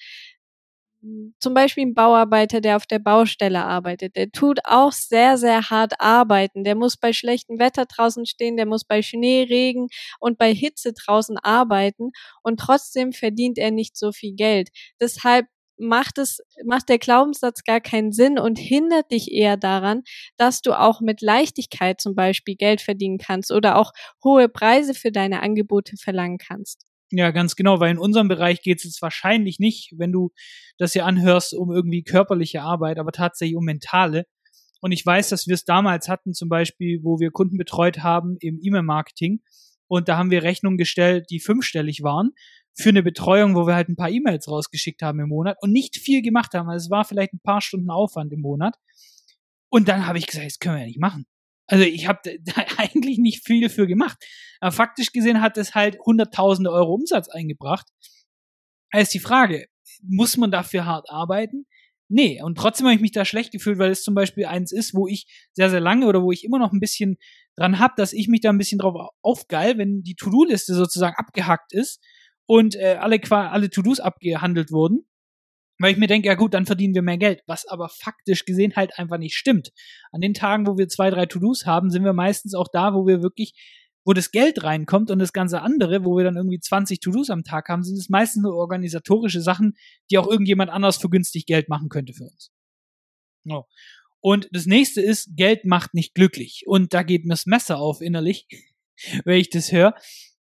zum 1.40 1.54
Beispiel 1.54 1.86
ein 1.86 1.94
Bauarbeiter, 1.94 2.62
der 2.62 2.76
auf 2.78 2.86
der 2.88 3.00
Baustelle 3.00 3.64
arbeitet, 3.64 4.16
der 4.16 4.32
tut 4.32 4.60
auch 4.66 4.92
sehr, 4.92 5.38
sehr 5.38 5.70
hart 5.70 5.94
arbeiten. 6.00 6.64
Der 6.64 6.76
muss 6.76 6.98
bei 6.98 7.14
schlechtem 7.14 7.60
Wetter 7.60 7.86
draußen 7.86 8.26
stehen, 8.26 8.58
der 8.58 8.66
muss 8.66 8.84
bei 8.86 9.02
Schnee, 9.02 9.44
Regen 9.44 9.88
und 10.20 10.38
bei 10.38 10.54
Hitze 10.54 10.94
draußen 10.94 11.38
arbeiten 11.40 12.12
und 12.44 12.60
trotzdem 12.60 13.14
verdient 13.14 13.58
er 13.58 13.72
nicht 13.72 13.98
so 13.98 14.12
viel 14.12 14.34
Geld. 14.36 14.70
Deshalb 15.00 15.48
macht 15.78 16.18
es, 16.18 16.40
macht 16.66 16.90
der 16.90 17.00
Glaubenssatz 17.00 17.64
gar 17.64 17.82
keinen 17.82 18.12
Sinn 18.12 18.40
und 18.40 18.58
hindert 18.58 19.12
dich 19.12 19.32
eher 19.32 19.58
daran, 19.58 20.04
dass 20.38 20.62
du 20.62 20.74
auch 20.80 21.02
mit 21.02 21.22
Leichtigkeit 21.22 22.00
zum 22.02 22.16
Beispiel 22.16 22.56
Geld 22.56 22.82
verdienen 22.82 23.18
kannst 23.18 23.52
oder 23.52 23.78
auch 23.78 23.92
hohe 24.24 24.48
Preise 24.50 24.94
für 24.94 25.12
deine 25.12 25.42
Angebote 25.42 25.98
verlangen 25.98 26.38
kannst. 26.38 26.86
Ja, 27.18 27.32
ganz 27.32 27.56
genau, 27.56 27.80
weil 27.80 27.92
in 27.92 27.98
unserem 27.98 28.28
Bereich 28.28 28.62
geht 28.62 28.80
es 28.80 28.84
jetzt 28.84 29.02
wahrscheinlich 29.02 29.58
nicht, 29.58 29.94
wenn 29.98 30.12
du 30.12 30.32
das 30.78 30.92
hier 30.92 31.06
anhörst, 31.06 31.54
um 31.54 31.72
irgendwie 31.72 32.04
körperliche 32.04 32.62
Arbeit, 32.62 33.00
aber 33.00 33.14
tatsächlich 33.14 33.56
um 33.56 33.64
mentale. 33.64 34.26
Und 34.82 34.92
ich 34.92 35.06
weiß, 35.06 35.30
dass 35.30 35.48
wir 35.48 35.54
es 35.54 35.64
damals 35.64 36.10
hatten, 36.10 36.34
zum 36.34 36.50
Beispiel, 36.50 37.00
wo 37.04 37.20
wir 37.20 37.32
Kunden 37.32 37.58
betreut 37.58 38.00
haben 38.00 38.36
im 38.42 38.60
E-Mail-Marketing. 38.62 39.40
Und 39.88 40.10
da 40.10 40.18
haben 40.18 40.30
wir 40.30 40.44
Rechnungen 40.44 40.78
gestellt, 40.78 41.28
die 41.30 41.40
fünfstellig 41.40 42.04
waren, 42.04 42.32
für 42.74 42.90
eine 42.90 43.02
Betreuung, 43.02 43.56
wo 43.56 43.66
wir 43.66 43.76
halt 43.76 43.88
ein 43.88 43.96
paar 43.96 44.10
E-Mails 44.10 44.50
rausgeschickt 44.50 45.02
haben 45.02 45.22
im 45.22 45.30
Monat 45.30 45.56
und 45.62 45.72
nicht 45.72 45.96
viel 45.96 46.22
gemacht 46.22 46.54
haben. 46.54 46.70
Also 46.70 46.88
es 46.88 46.92
war 46.92 47.06
vielleicht 47.06 47.34
ein 47.34 47.40
paar 47.40 47.62
Stunden 47.62 47.90
Aufwand 47.90 48.34
im 48.34 48.42
Monat. 48.42 48.76
Und 49.70 49.88
dann 49.88 50.06
habe 50.06 50.18
ich 50.18 50.28
gesagt, 50.28 50.46
das 50.46 50.60
können 50.60 50.76
wir 50.76 50.82
ja 50.82 50.88
nicht 50.88 51.00
machen. 51.00 51.26
Also 51.68 51.84
ich 51.84 52.08
habe 52.08 52.20
da 52.42 52.54
eigentlich 52.78 53.18
nicht 53.18 53.46
viel 53.46 53.70
für 53.70 53.88
gemacht. 53.88 54.18
Aber 54.60 54.72
faktisch 54.72 55.12
gesehen 55.12 55.42
hat 55.42 55.58
es 55.58 55.76
halt 55.76 55.98
hunderttausende 56.00 56.72
Euro 56.72 56.94
Umsatz 56.94 57.30
eingebracht. 57.30 57.88
Da 58.92 59.00
ist 59.00 59.14
die 59.14 59.20
Frage, 59.20 59.66
muss 60.02 60.38
man 60.38 60.52
dafür 60.52 60.86
hart 60.86 61.10
arbeiten? 61.10 61.66
Nee, 62.08 62.42
und 62.44 62.58
trotzdem 62.58 62.86
habe 62.86 62.96
ich 62.96 63.02
mich 63.02 63.12
da 63.12 63.26
schlecht 63.26 63.52
gefühlt, 63.52 63.80
weil 63.80 63.90
es 63.90 64.04
zum 64.04 64.14
Beispiel 64.14 64.46
eins 64.46 64.72
ist, 64.72 64.94
wo 64.94 65.08
ich 65.08 65.26
sehr, 65.54 65.72
sehr 65.72 65.80
lange 65.80 66.06
oder 66.06 66.22
wo 66.22 66.32
ich 66.32 66.44
immer 66.44 66.60
noch 66.60 66.72
ein 66.72 66.80
bisschen 66.80 67.18
dran 67.56 67.80
hab, 67.80 67.96
dass 67.96 68.14
ich 68.14 68.28
mich 68.28 68.42
da 68.42 68.50
ein 68.50 68.60
bisschen 68.60 68.78
drauf 68.78 69.10
aufgeil, 69.24 69.78
wenn 69.80 70.04
die 70.04 70.16
To-Do-Liste 70.16 70.76
sozusagen 70.76 71.16
abgehackt 71.18 71.74
ist 71.74 72.04
und 72.46 72.76
äh, 72.76 72.98
alle, 73.00 73.20
alle 73.32 73.70
To-Dos 73.72 74.00
abgehandelt 74.00 74.72
wurden 74.72 75.08
weil 75.80 75.92
ich 75.92 75.98
mir 75.98 76.08
denke, 76.08 76.28
ja 76.28 76.36
gut, 76.36 76.54
dann 76.54 76.66
verdienen 76.66 76.96
wir 76.96 77.02
mehr 77.02 77.18
Geld, 77.18 77.42
was 77.48 77.68
aber 77.68 77.90
faktisch 77.90 78.46
gesehen 78.46 78.76
halt 78.76 78.98
einfach 78.98 79.18
nicht 79.18 79.36
stimmt. 79.36 79.72
An 80.12 80.22
den 80.22 80.34
Tagen, 80.34 80.68
wo 80.68 80.78
wir 80.78 80.88
zwei, 80.88 81.10
drei 81.10 81.26
To-Dos 81.26 81.66
haben, 81.66 81.90
sind 81.90 82.04
wir 82.04 82.14
meistens 82.14 82.54
auch 82.54 82.68
da, 82.72 82.94
wo 82.94 83.06
wir 83.06 83.22
wirklich, 83.22 83.54
wo 84.06 84.14
das 84.14 84.32
Geld 84.32 84.64
reinkommt 84.64 85.12
und 85.12 85.20
das 85.20 85.34
ganze 85.34 85.62
andere, 85.62 86.06
wo 86.06 86.16
wir 86.16 86.24
dann 86.24 86.38
irgendwie 86.38 86.60
20 86.60 87.00
To-Dos 87.00 87.30
am 87.30 87.44
Tag 87.44 87.68
haben, 87.70 87.84
sind 87.84 87.98
es 87.98 88.10
meistens 88.10 88.44
nur 88.44 88.56
organisatorische 88.56 89.42
Sachen, 89.42 89.74
die 90.10 90.18
auch 90.18 90.28
irgendjemand 90.28 90.72
anders 90.72 90.98
für 90.98 91.10
günstig 91.10 91.46
Geld 91.46 91.68
machen 91.68 91.90
könnte 91.90 92.14
für 92.14 92.24
uns. 92.24 92.52
No. 93.44 93.68
Und 94.22 94.48
das 94.52 94.66
nächste 94.66 95.02
ist, 95.02 95.36
Geld 95.36 95.66
macht 95.66 95.94
nicht 95.94 96.16
glücklich. 96.16 96.64
Und 96.66 96.94
da 96.94 97.04
geht 97.04 97.26
mir 97.26 97.34
das 97.34 97.46
Messer 97.46 97.78
auf 97.80 98.02
innerlich, 98.02 98.48
wenn 99.26 99.40
ich 99.40 99.50
das 99.50 99.72
höre. 99.72 99.94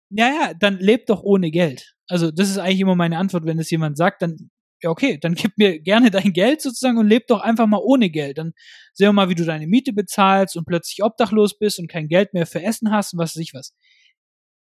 Ja, 0.09 0.27
ja, 0.29 0.53
dann 0.53 0.79
lebt 0.79 1.09
doch 1.09 1.23
ohne 1.23 1.51
Geld. 1.51 1.95
Also 2.07 2.31
das 2.31 2.49
ist 2.49 2.57
eigentlich 2.57 2.79
immer 2.79 2.95
meine 2.95 3.17
Antwort, 3.17 3.45
wenn 3.45 3.59
es 3.59 3.69
jemand 3.69 3.97
sagt, 3.97 4.21
dann 4.21 4.49
ja 4.81 4.89
okay, 4.89 5.17
dann 5.17 5.35
gib 5.35 5.57
mir 5.57 5.79
gerne 5.79 6.11
dein 6.11 6.33
Geld 6.33 6.61
sozusagen 6.61 6.97
und 6.97 7.07
leb 7.07 7.27
doch 7.27 7.41
einfach 7.41 7.67
mal 7.67 7.81
ohne 7.83 8.09
Geld. 8.09 8.37
Dann 8.37 8.53
sehen 8.93 9.07
wir 9.07 9.13
mal, 9.13 9.29
wie 9.29 9.35
du 9.35 9.45
deine 9.45 9.67
Miete 9.67 9.93
bezahlst 9.93 10.57
und 10.57 10.65
plötzlich 10.65 11.03
obdachlos 11.03 11.57
bist 11.57 11.79
und 11.79 11.87
kein 11.87 12.07
Geld 12.07 12.33
mehr 12.33 12.45
für 12.45 12.61
Essen 12.61 12.91
hast 12.91 13.13
und 13.13 13.19
was 13.19 13.35
weiß 13.35 13.41
ich 13.41 13.53
was. 13.53 13.73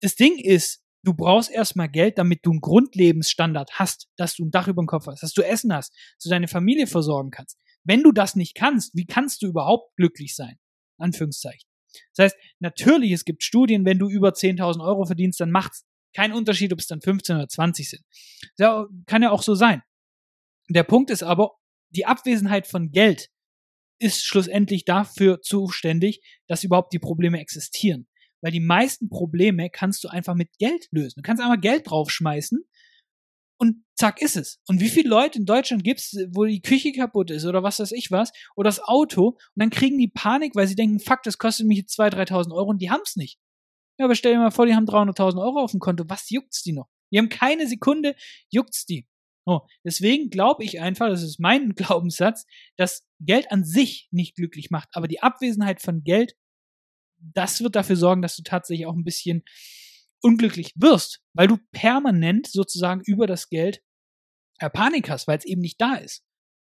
Das 0.01 0.15
Ding 0.15 0.39
ist, 0.39 0.83
du 1.03 1.15
brauchst 1.15 1.51
erstmal 1.51 1.89
Geld, 1.89 2.19
damit 2.19 2.41
du 2.45 2.51
einen 2.51 2.61
Grundlebensstandard 2.61 3.73
hast, 3.79 4.09
dass 4.17 4.35
du 4.35 4.45
ein 4.45 4.51
Dach 4.51 4.69
über 4.69 4.83
dem 4.83 4.87
Kopf 4.87 5.07
hast, 5.07 5.23
dass 5.23 5.33
du 5.33 5.43
Essen 5.43 5.73
hast, 5.75 5.93
dass 6.17 6.25
du 6.25 6.31
deine 6.31 6.49
Familie 6.49 6.87
versorgen 6.87 7.31
kannst. 7.31 7.59
Wenn 7.85 8.03
du 8.03 8.13
das 8.13 8.35
nicht 8.37 8.55
kannst, 8.55 8.95
wie 8.95 9.07
kannst 9.07 9.43
du 9.43 9.47
überhaupt 9.47 9.95
glücklich 9.97 10.35
sein? 10.35 10.57
Anführungszeichen. 10.99 11.69
Das 12.17 12.25
heißt, 12.25 12.37
natürlich, 12.61 13.13
es 13.13 13.25
gibt 13.25 13.43
Studien, 13.43 13.85
wenn 13.85 13.99
du 13.99 14.09
über 14.09 14.31
10.000 14.31 14.85
Euro 14.85 15.05
verdienst, 15.05 15.41
dann 15.41 15.51
macht's 15.51 15.85
keinen 16.15 16.33
Unterschied, 16.33 16.73
ob 16.73 16.79
es 16.79 16.87
dann 16.87 17.01
15 17.01 17.37
oder 17.37 17.49
20 17.49 17.91
sind. 17.91 18.05
Ja, 18.59 18.87
kann 19.07 19.23
ja 19.23 19.31
auch 19.31 19.43
so 19.43 19.55
sein. 19.55 19.83
Der 20.69 20.83
Punkt 20.83 21.11
ist 21.11 21.23
aber, 21.23 21.53
die 21.91 22.07
Abwesenheit 22.07 22.67
von 22.67 22.91
Geld 22.91 23.31
ist 23.99 24.25
schlussendlich 24.25 24.85
dafür 24.85 25.41
zuständig, 25.41 26.21
dass 26.49 26.65
überhaupt 26.65 26.93
die 26.93 26.99
Probleme 26.99 27.41
existieren. 27.41 28.09
Weil 28.43 28.53
die 28.53 28.61
meisten 28.61 29.09
Probleme 29.09 29.71
kannst 29.71 30.05
du 30.05 30.09
einfach 30.09 30.35
mit 30.35 30.51
Geld 30.59 30.89
lösen. 30.91 31.15
Du 31.17 31.23
kannst 31.23 31.43
einfach 31.43 31.61
Geld 31.61 31.89
draufschmeißen 31.89 32.65
und 33.59 33.85
zack 33.95 34.21
ist 34.21 34.37
es. 34.37 34.61
Und 34.67 34.81
wie 34.81 34.89
viele 34.89 35.09
Leute 35.09 35.39
in 35.39 35.47
Deutschland 35.47 35.85
gibt's, 35.85 36.17
wo 36.33 36.45
die 36.45 36.61
Küche 36.61 36.93
kaputt 36.93 37.31
ist 37.31 37.47
oder 37.47 37.63
was 37.63 37.79
weiß 37.79 37.93
ich 37.93 38.11
was 38.11 38.33
oder 38.57 38.69
das 38.69 38.81
Auto 38.81 39.29
und 39.29 39.39
dann 39.55 39.71
kriegen 39.71 39.97
die 39.97 40.09
Panik, 40.09 40.55
weil 40.55 40.67
sie 40.67 40.75
denken, 40.75 40.99
fuck, 40.99 41.23
das 41.23 41.39
kostet 41.39 41.67
mich 41.67 41.79
jetzt 41.79 41.99
2.000, 41.99 42.29
3.000 42.29 42.55
Euro 42.55 42.71
und 42.71 42.83
die 42.83 42.91
haben's 42.91 43.17
nicht. 43.17 43.39
Ja, 43.99 44.07
aber 44.07 44.15
stell 44.17 44.33
dir 44.33 44.41
mal 44.41 44.51
vor, 44.51 44.67
die 44.67 44.75
haben 44.75 44.87
300.000 44.87 45.41
Euro 45.41 45.61
auf 45.61 45.71
dem 45.71 45.81
Konto. 45.81 46.05
Was 46.09 46.29
juckt's 46.29 46.63
die 46.63 46.73
noch? 46.73 46.89
Die 47.13 47.19
haben 47.19 47.29
keine 47.29 47.69
Sekunde, 47.69 48.17
juckt's 48.51 48.87
die. 48.87 49.07
Oh, 49.47 49.61
deswegen 49.85 50.31
glaube 50.31 50.65
ich 50.65 50.81
einfach, 50.81 51.09
das 51.09 51.23
ist 51.23 51.39
mein 51.39 51.71
Glaubenssatz, 51.75 52.47
dass 52.77 53.07
Geld 53.21 53.51
an 53.53 53.65
sich 53.65 54.09
nicht 54.11 54.37
glücklich 54.37 54.71
macht, 54.71 54.89
aber 54.93 55.09
die 55.09 55.23
Abwesenheit 55.23 55.83
von 55.83 56.03
Geld, 56.03 56.35
das 57.19 57.63
wird 57.63 57.77
dafür 57.77 57.97
sorgen, 57.97 58.23
dass 58.23 58.37
du 58.37 58.43
tatsächlich 58.43 58.87
auch 58.87 58.95
ein 58.95 59.05
bisschen 59.05 59.45
unglücklich 60.23 60.73
wirst, 60.77 61.23
weil 61.35 61.49
du 61.49 61.59
permanent 61.73 62.47
sozusagen 62.47 63.03
über 63.05 63.27
das 63.27 63.49
Geld 63.51 63.83
äh, 64.59 64.71
Panik 64.71 65.11
hast, 65.11 65.27
weil 65.27 65.39
es 65.39 65.45
eben 65.45 65.61
nicht 65.61 65.81
da 65.81 65.95
ist. 65.97 66.25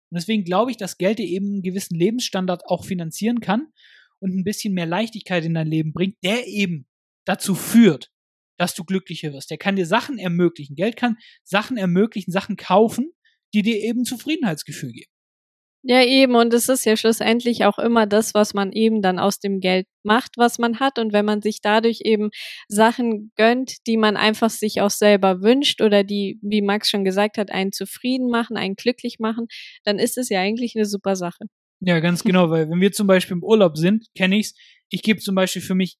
Und 0.09 0.19
deswegen 0.19 0.43
glaube 0.43 0.71
ich, 0.71 0.77
dass 0.77 0.97
Geld 0.97 1.19
dir 1.19 1.25
eben 1.25 1.47
einen 1.47 1.61
gewissen 1.61 1.95
Lebensstandard 1.97 2.65
auch 2.65 2.85
finanzieren 2.85 3.39
kann 3.39 3.67
und 4.19 4.35
ein 4.35 4.43
bisschen 4.43 4.73
mehr 4.73 4.85
Leichtigkeit 4.85 5.45
in 5.45 5.53
dein 5.53 5.67
Leben 5.67 5.93
bringt, 5.93 6.17
der 6.23 6.47
eben 6.47 6.87
dazu 7.25 7.55
führt, 7.55 8.11
dass 8.57 8.73
du 8.73 8.83
glücklicher 8.83 9.33
wirst. 9.33 9.49
Der 9.49 9.57
kann 9.57 9.75
dir 9.75 9.85
Sachen 9.85 10.17
ermöglichen. 10.17 10.75
Geld 10.75 10.97
kann 10.97 11.17
Sachen 11.43 11.77
ermöglichen, 11.77 12.31
Sachen 12.31 12.57
kaufen, 12.57 13.11
die 13.53 13.61
dir 13.61 13.77
eben 13.77 14.03
Zufriedenheitsgefühl 14.03 14.91
geben. 14.91 15.11
Ja, 15.83 16.03
eben. 16.03 16.35
Und 16.35 16.53
es 16.53 16.67
ist 16.67 16.85
ja 16.85 16.97
schlussendlich 16.97 17.63
auch 17.63 17.79
immer 17.79 18.07
das, 18.07 18.33
was 18.33 18.53
man 18.53 18.73
eben 18.73 19.01
dann 19.01 19.19
aus 19.19 19.39
dem 19.39 19.61
Geld 19.61 19.87
macht, 20.03 20.31
was 20.35 20.57
man 20.57 20.81
hat. 20.81 20.99
Und 20.99 21.13
wenn 21.13 21.23
man 21.23 21.41
sich 21.41 21.61
dadurch 21.61 22.01
eben 22.03 22.29
Sachen 22.67 23.31
gönnt, 23.37 23.87
die 23.87 23.95
man 23.95 24.17
einfach 24.17 24.49
sich 24.49 24.81
auch 24.81 24.89
selber 24.89 25.41
wünscht 25.41 25.81
oder 25.81 26.03
die, 26.03 26.39
wie 26.41 26.61
Max 26.61 26.89
schon 26.89 27.05
gesagt 27.05 27.37
hat, 27.37 27.51
einen 27.51 27.71
zufrieden 27.71 28.29
machen, 28.29 28.57
einen 28.57 28.75
glücklich 28.75 29.19
machen, 29.19 29.47
dann 29.85 29.97
ist 29.97 30.17
es 30.17 30.27
ja 30.27 30.41
eigentlich 30.41 30.73
eine 30.75 30.85
super 30.85 31.15
Sache. 31.15 31.45
Ja, 31.79 31.99
ganz 31.99 32.23
genau, 32.23 32.49
weil 32.49 32.69
wenn 32.69 32.81
wir 32.81 32.91
zum 32.91 33.07
Beispiel 33.07 33.37
im 33.37 33.43
Urlaub 33.43 33.77
sind, 33.77 34.07
kenne 34.13 34.37
ich's. 34.39 34.55
Ich 34.89 35.03
gebe 35.03 35.19
zum 35.19 35.35
Beispiel 35.35 35.61
für 35.61 35.75
mich 35.75 35.97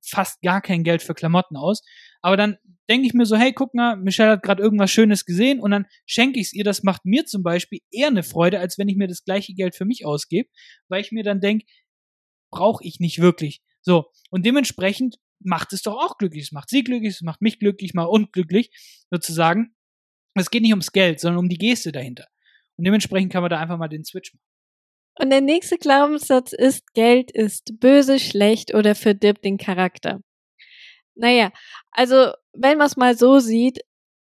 fast 0.00 0.40
gar 0.42 0.60
kein 0.60 0.84
Geld 0.84 1.02
für 1.02 1.14
Klamotten 1.14 1.56
aus. 1.56 1.82
Aber 2.20 2.36
dann 2.36 2.56
denke 2.88 3.06
ich 3.06 3.14
mir 3.14 3.26
so, 3.26 3.36
hey, 3.36 3.52
guck 3.52 3.74
mal, 3.74 3.96
Michelle 3.96 4.32
hat 4.32 4.42
gerade 4.42 4.62
irgendwas 4.62 4.90
Schönes 4.90 5.24
gesehen 5.24 5.60
und 5.60 5.70
dann 5.70 5.86
schenke 6.06 6.40
ich 6.40 6.48
es 6.48 6.52
ihr. 6.52 6.64
Das 6.64 6.82
macht 6.82 7.04
mir 7.04 7.24
zum 7.26 7.42
Beispiel 7.42 7.80
eher 7.90 8.08
eine 8.08 8.22
Freude, 8.22 8.60
als 8.60 8.78
wenn 8.78 8.88
ich 8.88 8.96
mir 8.96 9.08
das 9.08 9.24
gleiche 9.24 9.54
Geld 9.54 9.74
für 9.74 9.84
mich 9.84 10.04
ausgebe, 10.04 10.48
weil 10.88 11.00
ich 11.00 11.12
mir 11.12 11.24
dann 11.24 11.40
denke, 11.40 11.66
brauche 12.50 12.84
ich 12.84 13.00
nicht 13.00 13.20
wirklich. 13.20 13.62
So, 13.82 14.06
und 14.30 14.46
dementsprechend 14.46 15.16
macht 15.40 15.72
es 15.72 15.82
doch 15.82 15.94
auch 15.94 16.16
glücklich. 16.18 16.44
Es 16.44 16.52
macht 16.52 16.70
sie 16.70 16.84
glücklich, 16.84 17.14
es 17.14 17.22
macht 17.22 17.42
mich 17.42 17.58
glücklich, 17.58 17.94
mal 17.94 18.04
unglücklich, 18.04 18.70
sozusagen. 19.10 19.74
Es 20.34 20.50
geht 20.50 20.62
nicht 20.62 20.72
ums 20.72 20.92
Geld, 20.92 21.20
sondern 21.20 21.38
um 21.38 21.48
die 21.48 21.58
Geste 21.58 21.92
dahinter. 21.92 22.26
Und 22.76 22.84
dementsprechend 22.84 23.32
kann 23.32 23.42
man 23.42 23.50
da 23.50 23.60
einfach 23.60 23.78
mal 23.78 23.88
den 23.88 24.04
Switch 24.04 24.32
machen. 24.34 24.53
Und 25.18 25.30
der 25.30 25.40
nächste 25.40 25.78
Glaubenssatz 25.78 26.52
ist, 26.52 26.92
Geld 26.94 27.30
ist 27.30 27.78
böse, 27.80 28.18
schlecht 28.18 28.74
oder 28.74 28.94
verdirbt 28.94 29.44
den 29.44 29.58
Charakter. 29.58 30.20
Naja, 31.14 31.52
also 31.92 32.32
wenn 32.52 32.78
man 32.78 32.88
es 32.88 32.96
mal 32.96 33.16
so 33.16 33.38
sieht, 33.38 33.80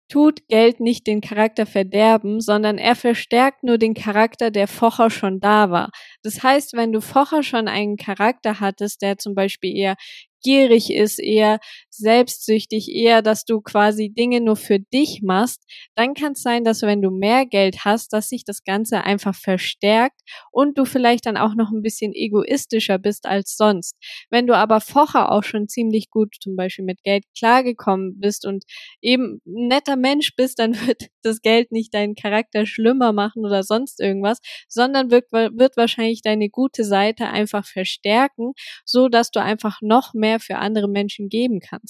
tut 0.09 0.47
Geld 0.49 0.81
nicht 0.81 1.07
den 1.07 1.21
Charakter 1.21 1.67
verderben, 1.67 2.41
sondern 2.41 2.79
er 2.79 2.95
verstärkt 2.95 3.63
nur 3.63 3.79
den 3.79 3.95
Charakter, 3.95 4.51
der 4.51 4.69
vorher 4.69 5.11
schon 5.11 5.41
da 5.41 5.71
war. 5.71 5.91
Das 6.23 6.43
heißt, 6.43 6.75
wenn 6.75 6.93
du 6.93 7.01
vorher 7.01 7.43
schon 7.43 7.69
einen 7.69 7.97
Charakter 7.97 8.61
hattest, 8.61 9.03
der 9.03 9.19
zum 9.19 9.35
Beispiel 9.35 9.77
eher 9.77 9.97
gierig 10.43 10.93
ist, 10.93 11.19
eher 11.19 11.59
selbstsüchtig, 11.97 12.91
eher, 12.91 13.23
dass 13.23 13.45
du 13.45 13.61
quasi 13.61 14.11
Dinge 14.11 14.41
nur 14.41 14.57
für 14.57 14.79
dich 14.79 15.21
machst, 15.23 15.63
dann 15.95 16.15
kann 16.15 16.33
es 16.33 16.43
sein, 16.43 16.65
dass 16.65 16.83
wenn 16.83 17.03
du 17.03 17.11
mehr 17.11 17.47
Geld 17.47 17.85
hast, 17.85 18.13
dass 18.13 18.29
sich 18.29 18.45
das 18.45 18.65
Ganze 18.65 19.05
einfach 19.05 19.35
verstärkt 19.35 20.21
und 20.51 20.79
du 20.79 20.85
vielleicht 20.85 21.27
dann 21.27 21.37
auch 21.37 21.55
noch 21.55 21.71
ein 21.71 21.83
bisschen 21.83 22.13
egoistischer 22.15 22.99
bist 22.99 23.27
als 23.27 23.57
sonst. 23.57 23.97
Wenn 24.31 24.47
du 24.47 24.57
aber 24.57 24.81
vorher 24.81 25.31
auch 25.33 25.45
schon 25.45 25.69
ziemlich 25.69 26.11
gut 26.11 26.35
zum 26.41 26.57
Beispiel 26.57 26.85
mit 26.85 27.03
Geld 27.05 27.25
klargekommen 27.37 28.19
bist 28.21 28.47
und 28.47 28.65
eben 29.01 29.41
ein 29.47 29.69
netter 29.69 29.97
Mensch 29.97 30.35
bist, 30.37 30.59
dann 30.59 30.75
wird 30.87 31.09
das 31.23 31.41
Geld 31.43 31.73
nicht 31.73 31.95
deinen 31.95 32.15
Charakter 32.15 32.67
schlimmer 32.67 33.13
machen 33.13 33.45
oder 33.45 33.63
sonst 33.63 34.01
irgendwas, 34.01 34.39
sondern 34.69 35.11
wird, 35.11 35.31
wird 35.33 35.77
wahrscheinlich 35.77 36.23
deine 36.23 36.49
gute 36.51 36.85
Seite 36.85 37.27
einfach 37.29 37.67
verstärken, 37.67 38.53
so 38.85 39.09
dass 39.09 39.31
du 39.31 39.41
einfach 39.41 39.79
noch 39.81 40.15
mehr 40.15 40.41
für 40.41 40.57
andere 40.57 40.89
Menschen 40.89 41.29
geben 41.29 41.61
kannst. 41.61 41.84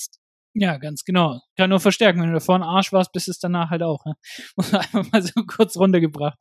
Ja, 0.57 0.79
ganz 0.79 1.03
genau. 1.03 1.41
Kann 1.57 1.71
nur 1.71 1.81
verstärken. 1.81 2.21
Wenn 2.21 2.29
du 2.29 2.35
davor 2.35 2.55
ein 2.55 2.63
Arsch 2.63 2.93
warst, 2.93 3.13
bist 3.13 3.29
es 3.29 3.41
danach 3.41 3.71
halt 3.71 3.83
auch. 3.83 4.05
Ne? 4.05 4.15
Muss 4.57 4.73
einfach 4.73 5.11
mal 5.11 5.21
so 5.21 5.43
kurz 5.47 5.77
runtergebracht. 5.77 6.39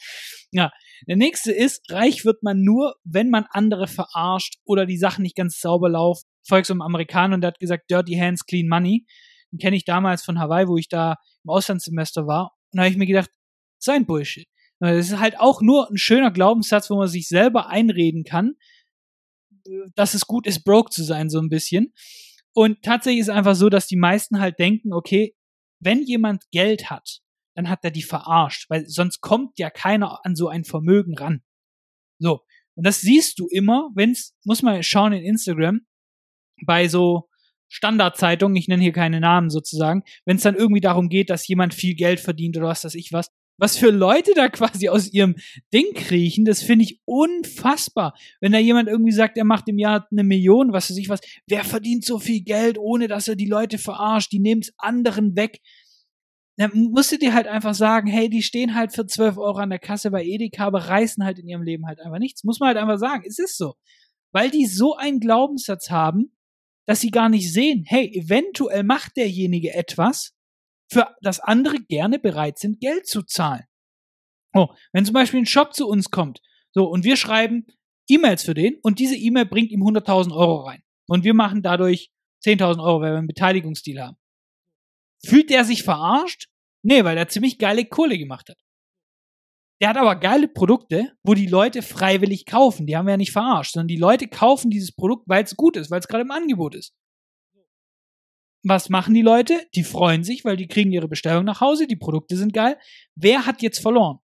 Ja. 0.51 0.71
Der 1.07 1.15
nächste 1.15 1.51
ist, 1.51 1.91
reich 1.91 2.23
wird 2.23 2.43
man 2.43 2.61
nur, 2.61 2.95
wenn 3.03 3.31
man 3.31 3.45
andere 3.49 3.87
verarscht 3.87 4.59
oder 4.65 4.85
die 4.85 4.97
Sachen 4.97 5.23
nicht 5.23 5.35
ganz 5.35 5.59
sauber 5.59 5.89
laufen. 5.89 6.25
Folgt 6.47 6.67
so 6.67 6.73
einem 6.73 6.81
Amerikaner 6.81 7.35
und 7.35 7.41
der 7.41 7.49
hat 7.49 7.59
gesagt, 7.59 7.89
Dirty 7.89 8.13
Hands, 8.13 8.45
Clean 8.45 8.67
Money. 8.67 9.05
Den 9.51 9.57
kenne 9.57 9.75
ich 9.75 9.83
damals 9.83 10.23
von 10.23 10.39
Hawaii, 10.39 10.67
wo 10.67 10.77
ich 10.77 10.89
da 10.89 11.15
im 11.43 11.49
Auslandssemester 11.49 12.27
war. 12.27 12.51
Und 12.71 12.77
da 12.77 12.83
habe 12.83 12.91
ich 12.91 12.97
mir 12.97 13.07
gedacht, 13.07 13.31
sein 13.79 14.05
Bullshit. 14.05 14.47
Das 14.79 15.09
ist 15.09 15.19
halt 15.19 15.39
auch 15.39 15.61
nur 15.61 15.89
ein 15.89 15.97
schöner 15.97 16.29
Glaubenssatz, 16.29 16.89
wo 16.89 16.97
man 16.97 17.07
sich 17.07 17.27
selber 17.27 17.69
einreden 17.69 18.25
kann, 18.25 18.55
dass 19.95 20.13
es 20.13 20.27
gut 20.27 20.45
ist, 20.45 20.63
broke 20.63 20.89
zu 20.91 21.03
sein, 21.03 21.29
so 21.29 21.39
ein 21.39 21.49
bisschen. 21.49 21.93
Und 22.53 22.81
tatsächlich 22.83 23.21
ist 23.21 23.29
es 23.29 23.35
einfach 23.35 23.55
so, 23.55 23.69
dass 23.69 23.87
die 23.87 23.95
meisten 23.95 24.39
halt 24.39 24.59
denken, 24.59 24.93
okay, 24.93 25.35
wenn 25.79 26.03
jemand 26.03 26.43
Geld 26.51 26.89
hat, 26.89 27.19
dann 27.55 27.69
hat 27.69 27.83
er 27.83 27.91
die 27.91 28.03
verarscht, 28.03 28.69
weil 28.69 28.87
sonst 28.87 29.21
kommt 29.21 29.59
ja 29.59 29.69
keiner 29.69 30.25
an 30.25 30.35
so 30.35 30.47
ein 30.47 30.63
Vermögen 30.63 31.17
ran. 31.17 31.43
So. 32.19 32.41
Und 32.75 32.85
das 32.85 33.01
siehst 33.01 33.39
du 33.39 33.47
immer, 33.47 33.91
wenn's, 33.95 34.35
muss 34.45 34.61
man 34.61 34.81
schauen 34.81 35.13
in 35.13 35.23
Instagram, 35.23 35.81
bei 36.65 36.87
so 36.87 37.29
Standardzeitungen, 37.69 38.55
ich 38.55 38.67
nenne 38.67 38.83
hier 38.83 38.91
keine 38.91 39.19
Namen 39.19 39.49
sozusagen, 39.49 40.03
wenn 40.25 40.37
es 40.37 40.43
dann 40.43 40.55
irgendwie 40.55 40.81
darum 40.81 41.09
geht, 41.09 41.29
dass 41.29 41.47
jemand 41.47 41.73
viel 41.73 41.95
Geld 41.95 42.19
verdient 42.19 42.57
oder 42.57 42.67
was 42.67 42.83
weiß 42.83 42.95
ich 42.95 43.11
was, 43.11 43.31
was 43.63 43.77
für 43.77 43.91
Leute 43.91 44.33
da 44.35 44.49
quasi 44.49 44.89
aus 44.89 45.13
ihrem 45.13 45.35
Ding 45.73 45.93
kriechen, 45.93 46.43
das 46.43 46.61
finde 46.61 46.83
ich 46.83 46.99
unfassbar. 47.05 48.13
Wenn 48.41 48.51
da 48.51 48.57
jemand 48.57 48.89
irgendwie 48.89 49.13
sagt, 49.13 49.37
er 49.37 49.45
macht 49.45 49.69
im 49.69 49.79
Jahr 49.79 50.05
eine 50.11 50.25
Million, 50.25 50.73
was 50.73 50.89
weiß 50.89 50.97
ich 50.97 51.07
was, 51.07 51.21
wer 51.47 51.63
verdient 51.63 52.03
so 52.03 52.19
viel 52.19 52.41
Geld, 52.41 52.77
ohne 52.77 53.07
dass 53.07 53.29
er 53.29 53.37
die 53.37 53.47
Leute 53.47 53.77
verarscht, 53.77 54.33
die 54.33 54.39
nehmen 54.39 54.59
es 54.59 54.73
anderen 54.77 55.37
weg. 55.37 55.61
Dann 56.57 56.71
musst 56.73 57.13
du 57.13 57.17
dir 57.17 57.33
halt 57.33 57.47
einfach 57.47 57.73
sagen, 57.73 58.09
hey, 58.09 58.29
die 58.29 58.43
stehen 58.43 58.75
halt 58.75 58.91
für 58.91 59.07
12 59.07 59.37
Euro 59.37 59.59
an 59.59 59.69
der 59.69 59.79
Kasse 59.79 60.11
bei 60.11 60.25
Edeka, 60.25 60.65
aber 60.65 60.89
reißen 60.89 61.23
halt 61.23 61.39
in 61.39 61.47
ihrem 61.47 61.63
Leben 61.63 61.87
halt 61.87 62.01
einfach 62.01 62.19
nichts. 62.19 62.43
Muss 62.43 62.59
man 62.59 62.67
halt 62.67 62.77
einfach 62.77 62.99
sagen, 62.99 63.23
es 63.25 63.39
ist 63.39 63.57
so. 63.57 63.75
Weil 64.33 64.51
die 64.51 64.65
so 64.65 64.97
einen 64.97 65.21
Glaubenssatz 65.21 65.89
haben, 65.89 66.35
dass 66.85 66.99
sie 66.99 67.11
gar 67.11 67.29
nicht 67.29 67.49
sehen, 67.53 67.85
hey, 67.87 68.11
eventuell 68.13 68.83
macht 68.83 69.15
derjenige 69.15 69.73
etwas, 69.73 70.35
für 70.91 71.15
das 71.21 71.39
andere 71.39 71.79
gerne 71.79 72.19
bereit 72.19 72.59
sind, 72.59 72.79
Geld 72.79 73.07
zu 73.07 73.23
zahlen. 73.23 73.65
Oh, 74.53 74.67
wenn 74.91 75.05
zum 75.05 75.13
Beispiel 75.13 75.41
ein 75.41 75.45
Shop 75.45 75.73
zu 75.73 75.87
uns 75.87 76.11
kommt, 76.11 76.39
so, 76.71 76.85
und 76.85 77.03
wir 77.03 77.17
schreiben 77.17 77.65
E-Mails 78.09 78.43
für 78.43 78.53
den 78.53 78.79
und 78.83 78.99
diese 78.99 79.15
E-Mail 79.15 79.45
bringt 79.45 79.71
ihm 79.71 79.81
100.000 79.81 80.35
Euro 80.35 80.61
rein. 80.61 80.83
Und 81.07 81.23
wir 81.23 81.33
machen 81.33 81.61
dadurch 81.61 82.11
10.000 82.45 82.83
Euro, 82.83 83.01
weil 83.01 83.11
wir 83.11 83.17
einen 83.17 83.27
Beteiligungsdeal 83.27 84.07
haben. 84.07 84.17
Fühlt 85.25 85.49
der 85.49 85.63
sich 85.63 85.83
verarscht? 85.83 86.47
Nee, 86.83 87.03
weil 87.03 87.17
er 87.17 87.29
ziemlich 87.29 87.57
geile 87.57 87.85
Kohle 87.85 88.17
gemacht 88.17 88.49
hat. 88.49 88.57
Der 89.81 89.89
hat 89.89 89.97
aber 89.97 90.15
geile 90.15 90.47
Produkte, 90.47 91.11
wo 91.23 91.33
die 91.33 91.47
Leute 91.47 91.81
freiwillig 91.81 92.45
kaufen. 92.45 92.85
Die 92.85 92.95
haben 92.95 93.05
wir 93.05 93.11
ja 93.11 93.17
nicht 93.17 93.31
verarscht, 93.31 93.73
sondern 93.73 93.87
die 93.87 93.97
Leute 93.97 94.27
kaufen 94.27 94.69
dieses 94.69 94.93
Produkt, 94.93 95.27
weil 95.27 95.43
es 95.43 95.55
gut 95.55 95.77
ist, 95.77 95.91
weil 95.91 95.99
es 95.99 96.07
gerade 96.07 96.23
im 96.23 96.31
Angebot 96.31 96.75
ist. 96.75 96.93
Was 98.63 98.89
machen 98.89 99.13
die 99.13 99.21
Leute? 99.21 99.67
Die 99.75 99.83
freuen 99.83 100.23
sich, 100.23 100.45
weil 100.45 100.57
die 100.57 100.67
kriegen 100.67 100.91
ihre 100.91 101.07
Bestellung 101.07 101.43
nach 101.43 101.61
Hause, 101.61 101.85
die 101.85 101.97
Produkte 101.97 102.37
sind 102.37 102.53
geil. 102.53 102.77
Wer 103.15 103.45
hat 103.45 103.61
jetzt 103.61 103.79
verloren? 103.79 104.19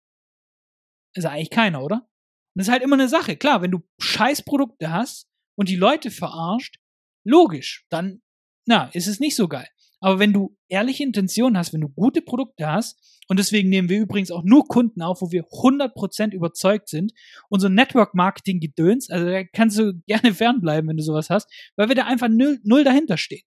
Ist 1.14 1.26
eigentlich 1.26 1.50
keiner, 1.50 1.82
oder? 1.82 1.96
Und 1.96 2.60
das 2.60 2.68
ist 2.68 2.72
halt 2.72 2.82
immer 2.82 2.96
eine 2.96 3.08
Sache. 3.08 3.36
Klar, 3.36 3.62
wenn 3.62 3.72
du 3.72 3.80
scheiß 4.00 4.42
Produkte 4.44 4.92
hast 4.92 5.28
und 5.56 5.68
die 5.68 5.76
Leute 5.76 6.10
verarscht, 6.10 6.78
logisch, 7.24 7.84
dann, 7.90 8.22
na, 8.66 8.84
ist 8.92 9.08
es 9.08 9.20
nicht 9.20 9.36
so 9.36 9.48
geil. 9.48 9.68
Aber 10.00 10.20
wenn 10.20 10.32
du 10.32 10.56
ehrliche 10.68 11.02
Intentionen 11.02 11.58
hast, 11.58 11.72
wenn 11.72 11.80
du 11.80 11.88
gute 11.88 12.22
Produkte 12.22 12.70
hast, 12.70 13.18
und 13.28 13.38
deswegen 13.38 13.68
nehmen 13.68 13.88
wir 13.88 14.00
übrigens 14.00 14.30
auch 14.30 14.44
nur 14.44 14.66
Kunden 14.66 15.02
auf, 15.02 15.20
wo 15.20 15.32
wir 15.32 15.44
100% 15.44 16.32
überzeugt 16.32 16.88
sind, 16.88 17.12
unser 17.48 17.68
Network-Marketing-Gedöns, 17.68 19.10
also 19.10 19.26
da 19.26 19.44
kannst 19.44 19.78
du 19.78 19.94
gerne 20.06 20.32
fernbleiben, 20.32 20.88
wenn 20.88 20.96
du 20.96 21.02
sowas 21.02 21.28
hast, 21.28 21.50
weil 21.76 21.88
wir 21.88 21.96
da 21.96 22.04
einfach 22.04 22.28
null, 22.28 22.60
null 22.62 22.84
dahinter 22.84 23.18
stehen. 23.18 23.42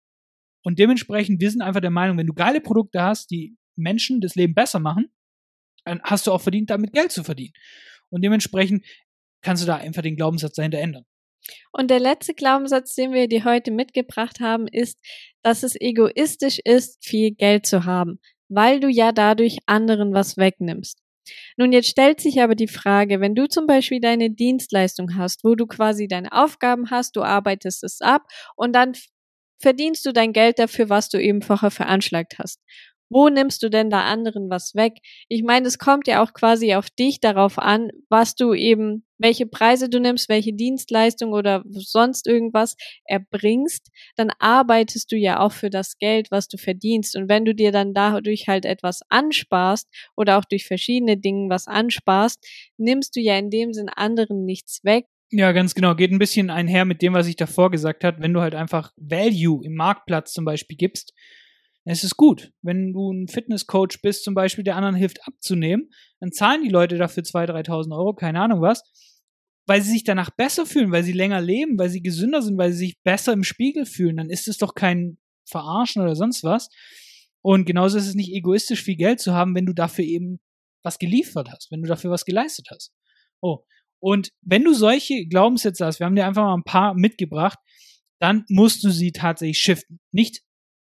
Und 0.64 0.80
dementsprechend, 0.80 1.42
wir 1.42 1.50
sind 1.50 1.62
einfach 1.62 1.82
der 1.82 1.90
Meinung, 1.90 2.18
wenn 2.18 2.28
du 2.28 2.34
geile 2.34 2.62
Produkte 2.62 3.02
hast, 3.02 3.32
die 3.32 3.58
Menschen 3.76 4.22
das 4.22 4.36
Leben 4.36 4.54
besser 4.54 4.80
machen, 4.80 5.12
dann 5.86 6.02
hast 6.04 6.28
du 6.28 6.32
auch 6.32 6.42
verdient, 6.42 6.70
damit 6.70 6.94
Geld 6.94 7.12
zu 7.12 7.24
verdienen. 7.24 7.54
Und 8.10 8.24
dementsprechend 8.24 8.86
kannst 9.42 9.64
du 9.64 9.68
da 9.68 9.78
einfach 9.78 10.02
den 10.02 10.16
Glaubenssatz 10.16 10.54
dahinter 10.54 10.80
ändern. 10.80 11.06
Und 11.72 11.90
der 11.90 12.00
letzte 12.00 12.36
Glaubenssatz, 12.36 12.94
den 12.94 13.14
wir 13.14 13.28
dir 13.28 13.44
heute 13.46 13.72
mitgebracht 13.72 14.40
haben, 14.40 14.68
ist, 14.68 15.00
dass 15.42 15.64
es 15.64 15.76
egoistisch 15.80 16.60
ist, 16.64 17.04
viel 17.04 17.32
Geld 17.32 17.66
zu 17.66 17.86
haben, 17.86 18.20
weil 18.48 18.80
du 18.80 18.88
ja 18.90 19.12
dadurch 19.12 19.58
anderen 19.66 20.14
was 20.14 20.38
wegnimmst. 20.38 21.00
Nun, 21.58 21.72
jetzt 21.72 21.88
stellt 21.88 22.20
sich 22.20 22.42
aber 22.42 22.56
die 22.56 22.68
Frage, 22.68 23.22
wenn 23.22 23.36
du 23.36 23.48
zum 23.48 23.68
Beispiel 23.68 24.02
deine 24.02 24.32
Dienstleistung 24.32 25.16
hast, 25.16 25.44
wo 25.44 25.56
du 25.56 25.66
quasi 25.66 26.08
deine 26.08 26.32
Aufgaben 26.32 26.90
hast, 26.90 27.16
du 27.16 27.22
arbeitest 27.22 27.84
es 27.84 28.02
ab 28.02 28.24
und 28.56 28.74
dann 28.74 28.94
verdienst 29.62 30.06
du 30.06 30.14
dein 30.14 30.34
Geld 30.34 30.60
dafür, 30.60 30.90
was 30.90 31.10
du 31.10 31.22
eben 31.22 31.42
vorher 31.42 31.72
veranschlagt 31.72 32.40
hast 32.40 32.60
wo 33.12 33.28
nimmst 33.28 33.62
du 33.62 33.70
denn 33.70 33.90
da 33.90 34.06
anderen 34.06 34.50
was 34.50 34.74
weg? 34.74 34.94
Ich 35.28 35.44
meine, 35.44 35.68
es 35.68 35.78
kommt 35.78 36.08
ja 36.08 36.24
auch 36.24 36.34
quasi 36.34 36.74
auf 36.76 36.90
dich 36.90 37.20
darauf 37.20 37.60
an, 37.60 37.90
was 38.08 38.36
du 38.36 38.54
eben, 38.54 39.06
welche 39.18 39.46
Preise 39.46 39.90
du 39.90 40.00
nimmst, 40.00 40.30
welche 40.30 40.54
Dienstleistung 40.54 41.34
oder 41.34 41.62
sonst 41.72 42.26
irgendwas 42.26 42.78
erbringst, 43.04 43.90
dann 44.16 44.32
arbeitest 44.40 45.12
du 45.12 45.18
ja 45.18 45.42
auch 45.42 45.52
für 45.52 45.70
das 45.70 45.98
Geld, 45.98 46.32
was 46.32 46.48
du 46.48 46.58
verdienst. 46.58 47.18
Und 47.18 47.28
wenn 47.28 47.44
du 47.44 47.54
dir 47.54 47.74
dann 47.74 47.94
dadurch 47.94 48.48
halt 48.48 48.64
etwas 48.64 49.02
ansparst 49.10 49.90
oder 50.16 50.40
auch 50.40 50.46
durch 50.46 50.66
verschiedene 50.66 51.18
Dinge 51.18 51.50
was 51.50 51.68
ansparst, 51.68 52.40
nimmst 52.78 53.14
du 53.18 53.20
ja 53.20 53.38
in 53.38 53.50
dem 53.50 53.74
Sinn 53.74 53.90
anderen 53.90 54.46
nichts 54.46 54.86
weg, 54.86 55.06
ja, 55.32 55.52
ganz 55.54 55.74
genau. 55.74 55.96
Geht 55.96 56.12
ein 56.12 56.20
bisschen 56.20 56.50
einher 56.50 56.86
mit 56.86 57.02
dem, 57.02 57.14
was 57.14 57.28
ich 57.28 57.38
davor 57.38 57.72
gesagt 57.72 58.04
habe. 58.04 58.22
Wenn 58.22 58.34
du 58.34 58.42
halt 58.42 58.54
einfach 58.54 58.92
Value 58.98 59.66
im 59.66 59.76
Marktplatz 59.76 60.34
zum 60.34 60.46
Beispiel 60.46 60.76
gibst, 60.78 61.14
es 61.86 62.04
ist 62.04 62.18
gut. 62.18 62.52
Wenn 62.62 62.94
du 62.94 63.12
ein 63.12 63.28
Fitnesscoach 63.28 64.02
bist, 64.04 64.24
zum 64.24 64.34
Beispiel, 64.34 64.64
der 64.64 64.76
anderen 64.76 64.96
hilft 64.96 65.26
abzunehmen, 65.26 65.90
dann 66.20 66.32
zahlen 66.32 66.64
die 66.64 66.70
Leute 66.70 66.98
dafür 66.98 67.24
2.000, 67.24 67.66
3.000 67.66 67.98
Euro, 67.98 68.14
keine 68.14 68.42
Ahnung 68.42 68.62
was, 68.62 68.84
weil 69.66 69.82
sie 69.82 69.92
sich 69.92 70.04
danach 70.04 70.30
besser 70.30 70.66
fühlen, 70.66 70.92
weil 70.92 71.04
sie 71.04 71.14
länger 71.14 71.42
leben, 71.42 71.80
weil 71.80 71.90
sie 71.90 72.02
gesünder 72.02 72.42
sind, 72.42 72.58
weil 72.58 72.72
sie 72.72 72.86
sich 72.86 73.02
besser 73.04 73.34
im 73.34 73.44
Spiegel 73.44 73.86
fühlen. 73.86 74.18
Dann 74.18 74.30
ist 74.30 74.48
es 74.48 74.58
doch 74.58 74.76
kein 74.76 75.18
Verarschen 75.50 76.02
oder 76.02 76.16
sonst 76.16 76.44
was. 76.44 76.70
Und 77.42 77.66
genauso 77.66 77.98
ist 77.98 78.08
es 78.08 78.16
nicht 78.16 78.32
egoistisch, 78.32 78.84
viel 78.84 78.98
Geld 78.98 79.20
zu 79.20 79.34
haben, 79.34 79.56
wenn 79.56 79.66
du 79.66 79.74
dafür 79.74 80.06
eben 80.06 80.40
was 80.84 81.00
geliefert 81.00 81.50
hast, 81.52 81.72
wenn 81.72 81.82
du 81.82 81.88
dafür 81.88 82.12
was 82.12 82.26
geleistet 82.26 82.68
hast. 82.70 82.94
Oh. 83.40 83.64
Und 84.02 84.32
wenn 84.42 84.64
du 84.64 84.74
solche 84.74 85.28
Glaubenssätze 85.28 85.86
hast, 85.86 86.00
wir 86.00 86.08
haben 86.08 86.16
dir 86.16 86.26
einfach 86.26 86.44
mal 86.44 86.56
ein 86.56 86.64
paar 86.64 86.94
mitgebracht, 86.96 87.60
dann 88.20 88.46
musst 88.50 88.84
du 88.84 88.90
sie 88.90 89.12
tatsächlich 89.12 89.60
shiften. 89.60 90.00
Nicht 90.12 90.42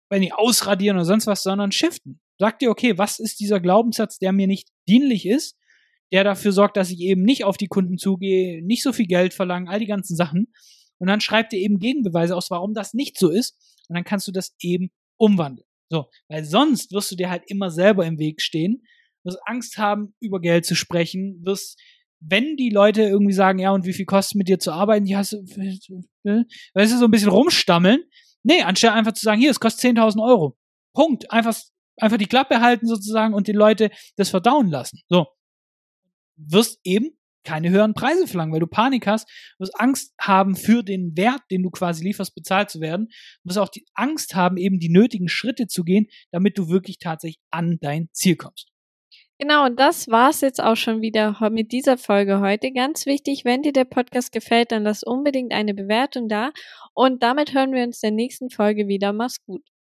wenn 0.10 0.22
die 0.22 0.34
ausradieren 0.34 0.98
oder 0.98 1.06
sonst 1.06 1.28
was, 1.28 1.44
sondern 1.44 1.72
shiften. 1.72 2.20
Sag 2.38 2.60
dir, 2.60 2.70
okay, 2.70 2.98
was 2.98 3.20
ist 3.20 3.40
dieser 3.40 3.60
Glaubenssatz, 3.60 4.18
der 4.18 4.34
mir 4.34 4.48
nicht 4.48 4.70
dienlich 4.88 5.26
ist, 5.26 5.58
der 6.12 6.24
dafür 6.24 6.52
sorgt, 6.52 6.76
dass 6.76 6.92
ich 6.92 7.00
eben 7.00 7.24
nicht 7.24 7.46
auf 7.46 7.56
die 7.56 7.68
Kunden 7.68 7.98
zugehe, 7.98 8.64
nicht 8.66 8.84
so 8.84 8.92
viel 8.92 9.08
Geld 9.08 9.34
verlange, 9.34 9.70
all 9.70 9.80
die 9.80 9.88
ganzen 9.88 10.16
Sachen. 10.16 10.52
Und 10.98 11.08
dann 11.08 11.22
schreib 11.22 11.50
dir 11.50 11.60
eben 11.60 11.80
Gegenbeweise 11.80 12.36
aus, 12.36 12.52
warum 12.52 12.74
das 12.74 12.94
nicht 12.94 13.18
so 13.18 13.30
ist. 13.30 13.58
Und 13.88 13.96
dann 13.96 14.04
kannst 14.04 14.28
du 14.28 14.32
das 14.32 14.54
eben 14.60 14.92
umwandeln. 15.18 15.68
So, 15.90 16.10
weil 16.28 16.44
sonst 16.44 16.92
wirst 16.92 17.12
du 17.12 17.16
dir 17.16 17.30
halt 17.30 17.44
immer 17.48 17.70
selber 17.70 18.06
im 18.06 18.20
Weg 18.20 18.42
stehen, 18.42 18.84
wirst 19.24 19.40
Angst 19.46 19.78
haben, 19.78 20.14
über 20.20 20.42
Geld 20.42 20.66
zu 20.66 20.76
sprechen, 20.76 21.42
wirst, 21.44 21.80
wenn 22.22 22.56
die 22.56 22.70
Leute 22.70 23.02
irgendwie 23.02 23.34
sagen, 23.34 23.60
ja, 23.60 23.72
und 23.72 23.86
wie 23.86 23.94
viel 23.94 24.06
kostet 24.06 24.36
mit 24.38 24.48
dir 24.48 24.60
zu 24.60 24.72
arbeiten, 24.72 25.06
ja, 25.06 25.24
so, 25.24 25.38
weißt 25.38 25.90
du, 26.94 26.98
so 26.98 27.06
ein 27.06 27.12
bisschen 27.12 27.30
rumstammeln, 27.30 28.04
Nee, 28.44 28.62
anstatt 28.62 28.94
einfach 28.94 29.14
zu 29.14 29.24
sagen, 29.24 29.40
hier, 29.40 29.52
es 29.52 29.60
kostet 29.60 29.98
10.000 29.98 30.24
Euro. 30.24 30.58
Punkt. 30.94 31.32
Einfach, 31.32 31.56
einfach 31.98 32.18
die 32.18 32.28
Klappe 32.28 32.62
halten 32.62 32.88
sozusagen 32.88 33.34
und 33.34 33.48
die 33.48 33.54
Leute 33.54 33.92
das 34.16 34.30
verdauen 34.30 34.70
lassen. 34.70 35.02
So. 35.10 35.28
Wirst 36.38 36.80
eben 36.84 37.12
keine 37.44 37.72
höheren 37.72 37.96
Preise 37.96 38.28
verlangen, 38.28 38.54
weil 38.54 38.60
du 38.60 38.68
Panik 38.68 39.08
hast, 39.08 39.28
wirst 39.58 39.80
Angst 39.80 40.14
haben 40.20 40.56
für 40.56 40.84
den 40.84 41.18
Wert, 41.18 41.42
den 41.50 41.64
du 41.64 41.72
quasi 41.72 42.04
lieferst, 42.04 42.36
bezahlt 42.36 42.70
zu 42.70 42.82
werden, 42.82 43.08
wirst 43.44 43.58
auch 43.58 43.70
die 43.70 43.86
Angst 43.96 44.36
haben, 44.36 44.58
eben 44.58 44.80
die 44.80 44.90
nötigen 44.90 45.28
Schritte 45.28 45.66
zu 45.66 45.84
gehen, 45.84 46.06
damit 46.32 46.60
du 46.60 46.70
wirklich 46.70 47.00
tatsächlich 47.00 47.42
an 47.50 47.80
dein 47.82 48.10
Ziel 48.14 48.36
kommst. 48.36 48.71
Genau, 49.42 49.66
und 49.66 49.80
das 49.80 50.08
war's 50.08 50.42
jetzt 50.42 50.62
auch 50.62 50.76
schon 50.76 51.02
wieder 51.02 51.36
mit 51.50 51.72
dieser 51.72 51.98
Folge 51.98 52.42
heute. 52.42 52.72
Ganz 52.72 53.08
wichtig, 53.08 53.44
wenn 53.44 53.64
dir 53.64 53.74
der 53.74 53.86
Podcast 53.86 54.32
gefällt, 54.32 54.72
dann 54.72 54.84
lass 54.84 55.02
unbedingt 55.02 55.52
eine 55.52 55.74
Bewertung 55.74 56.28
da. 56.30 56.52
Und 56.94 57.24
damit 57.24 57.52
hören 57.52 57.74
wir 57.74 57.84
uns 57.84 58.00
der 58.02 58.12
nächsten 58.12 58.52
Folge 58.52 58.88
wieder. 58.88 59.14
Mach's 59.14 59.44
gut. 59.44 59.71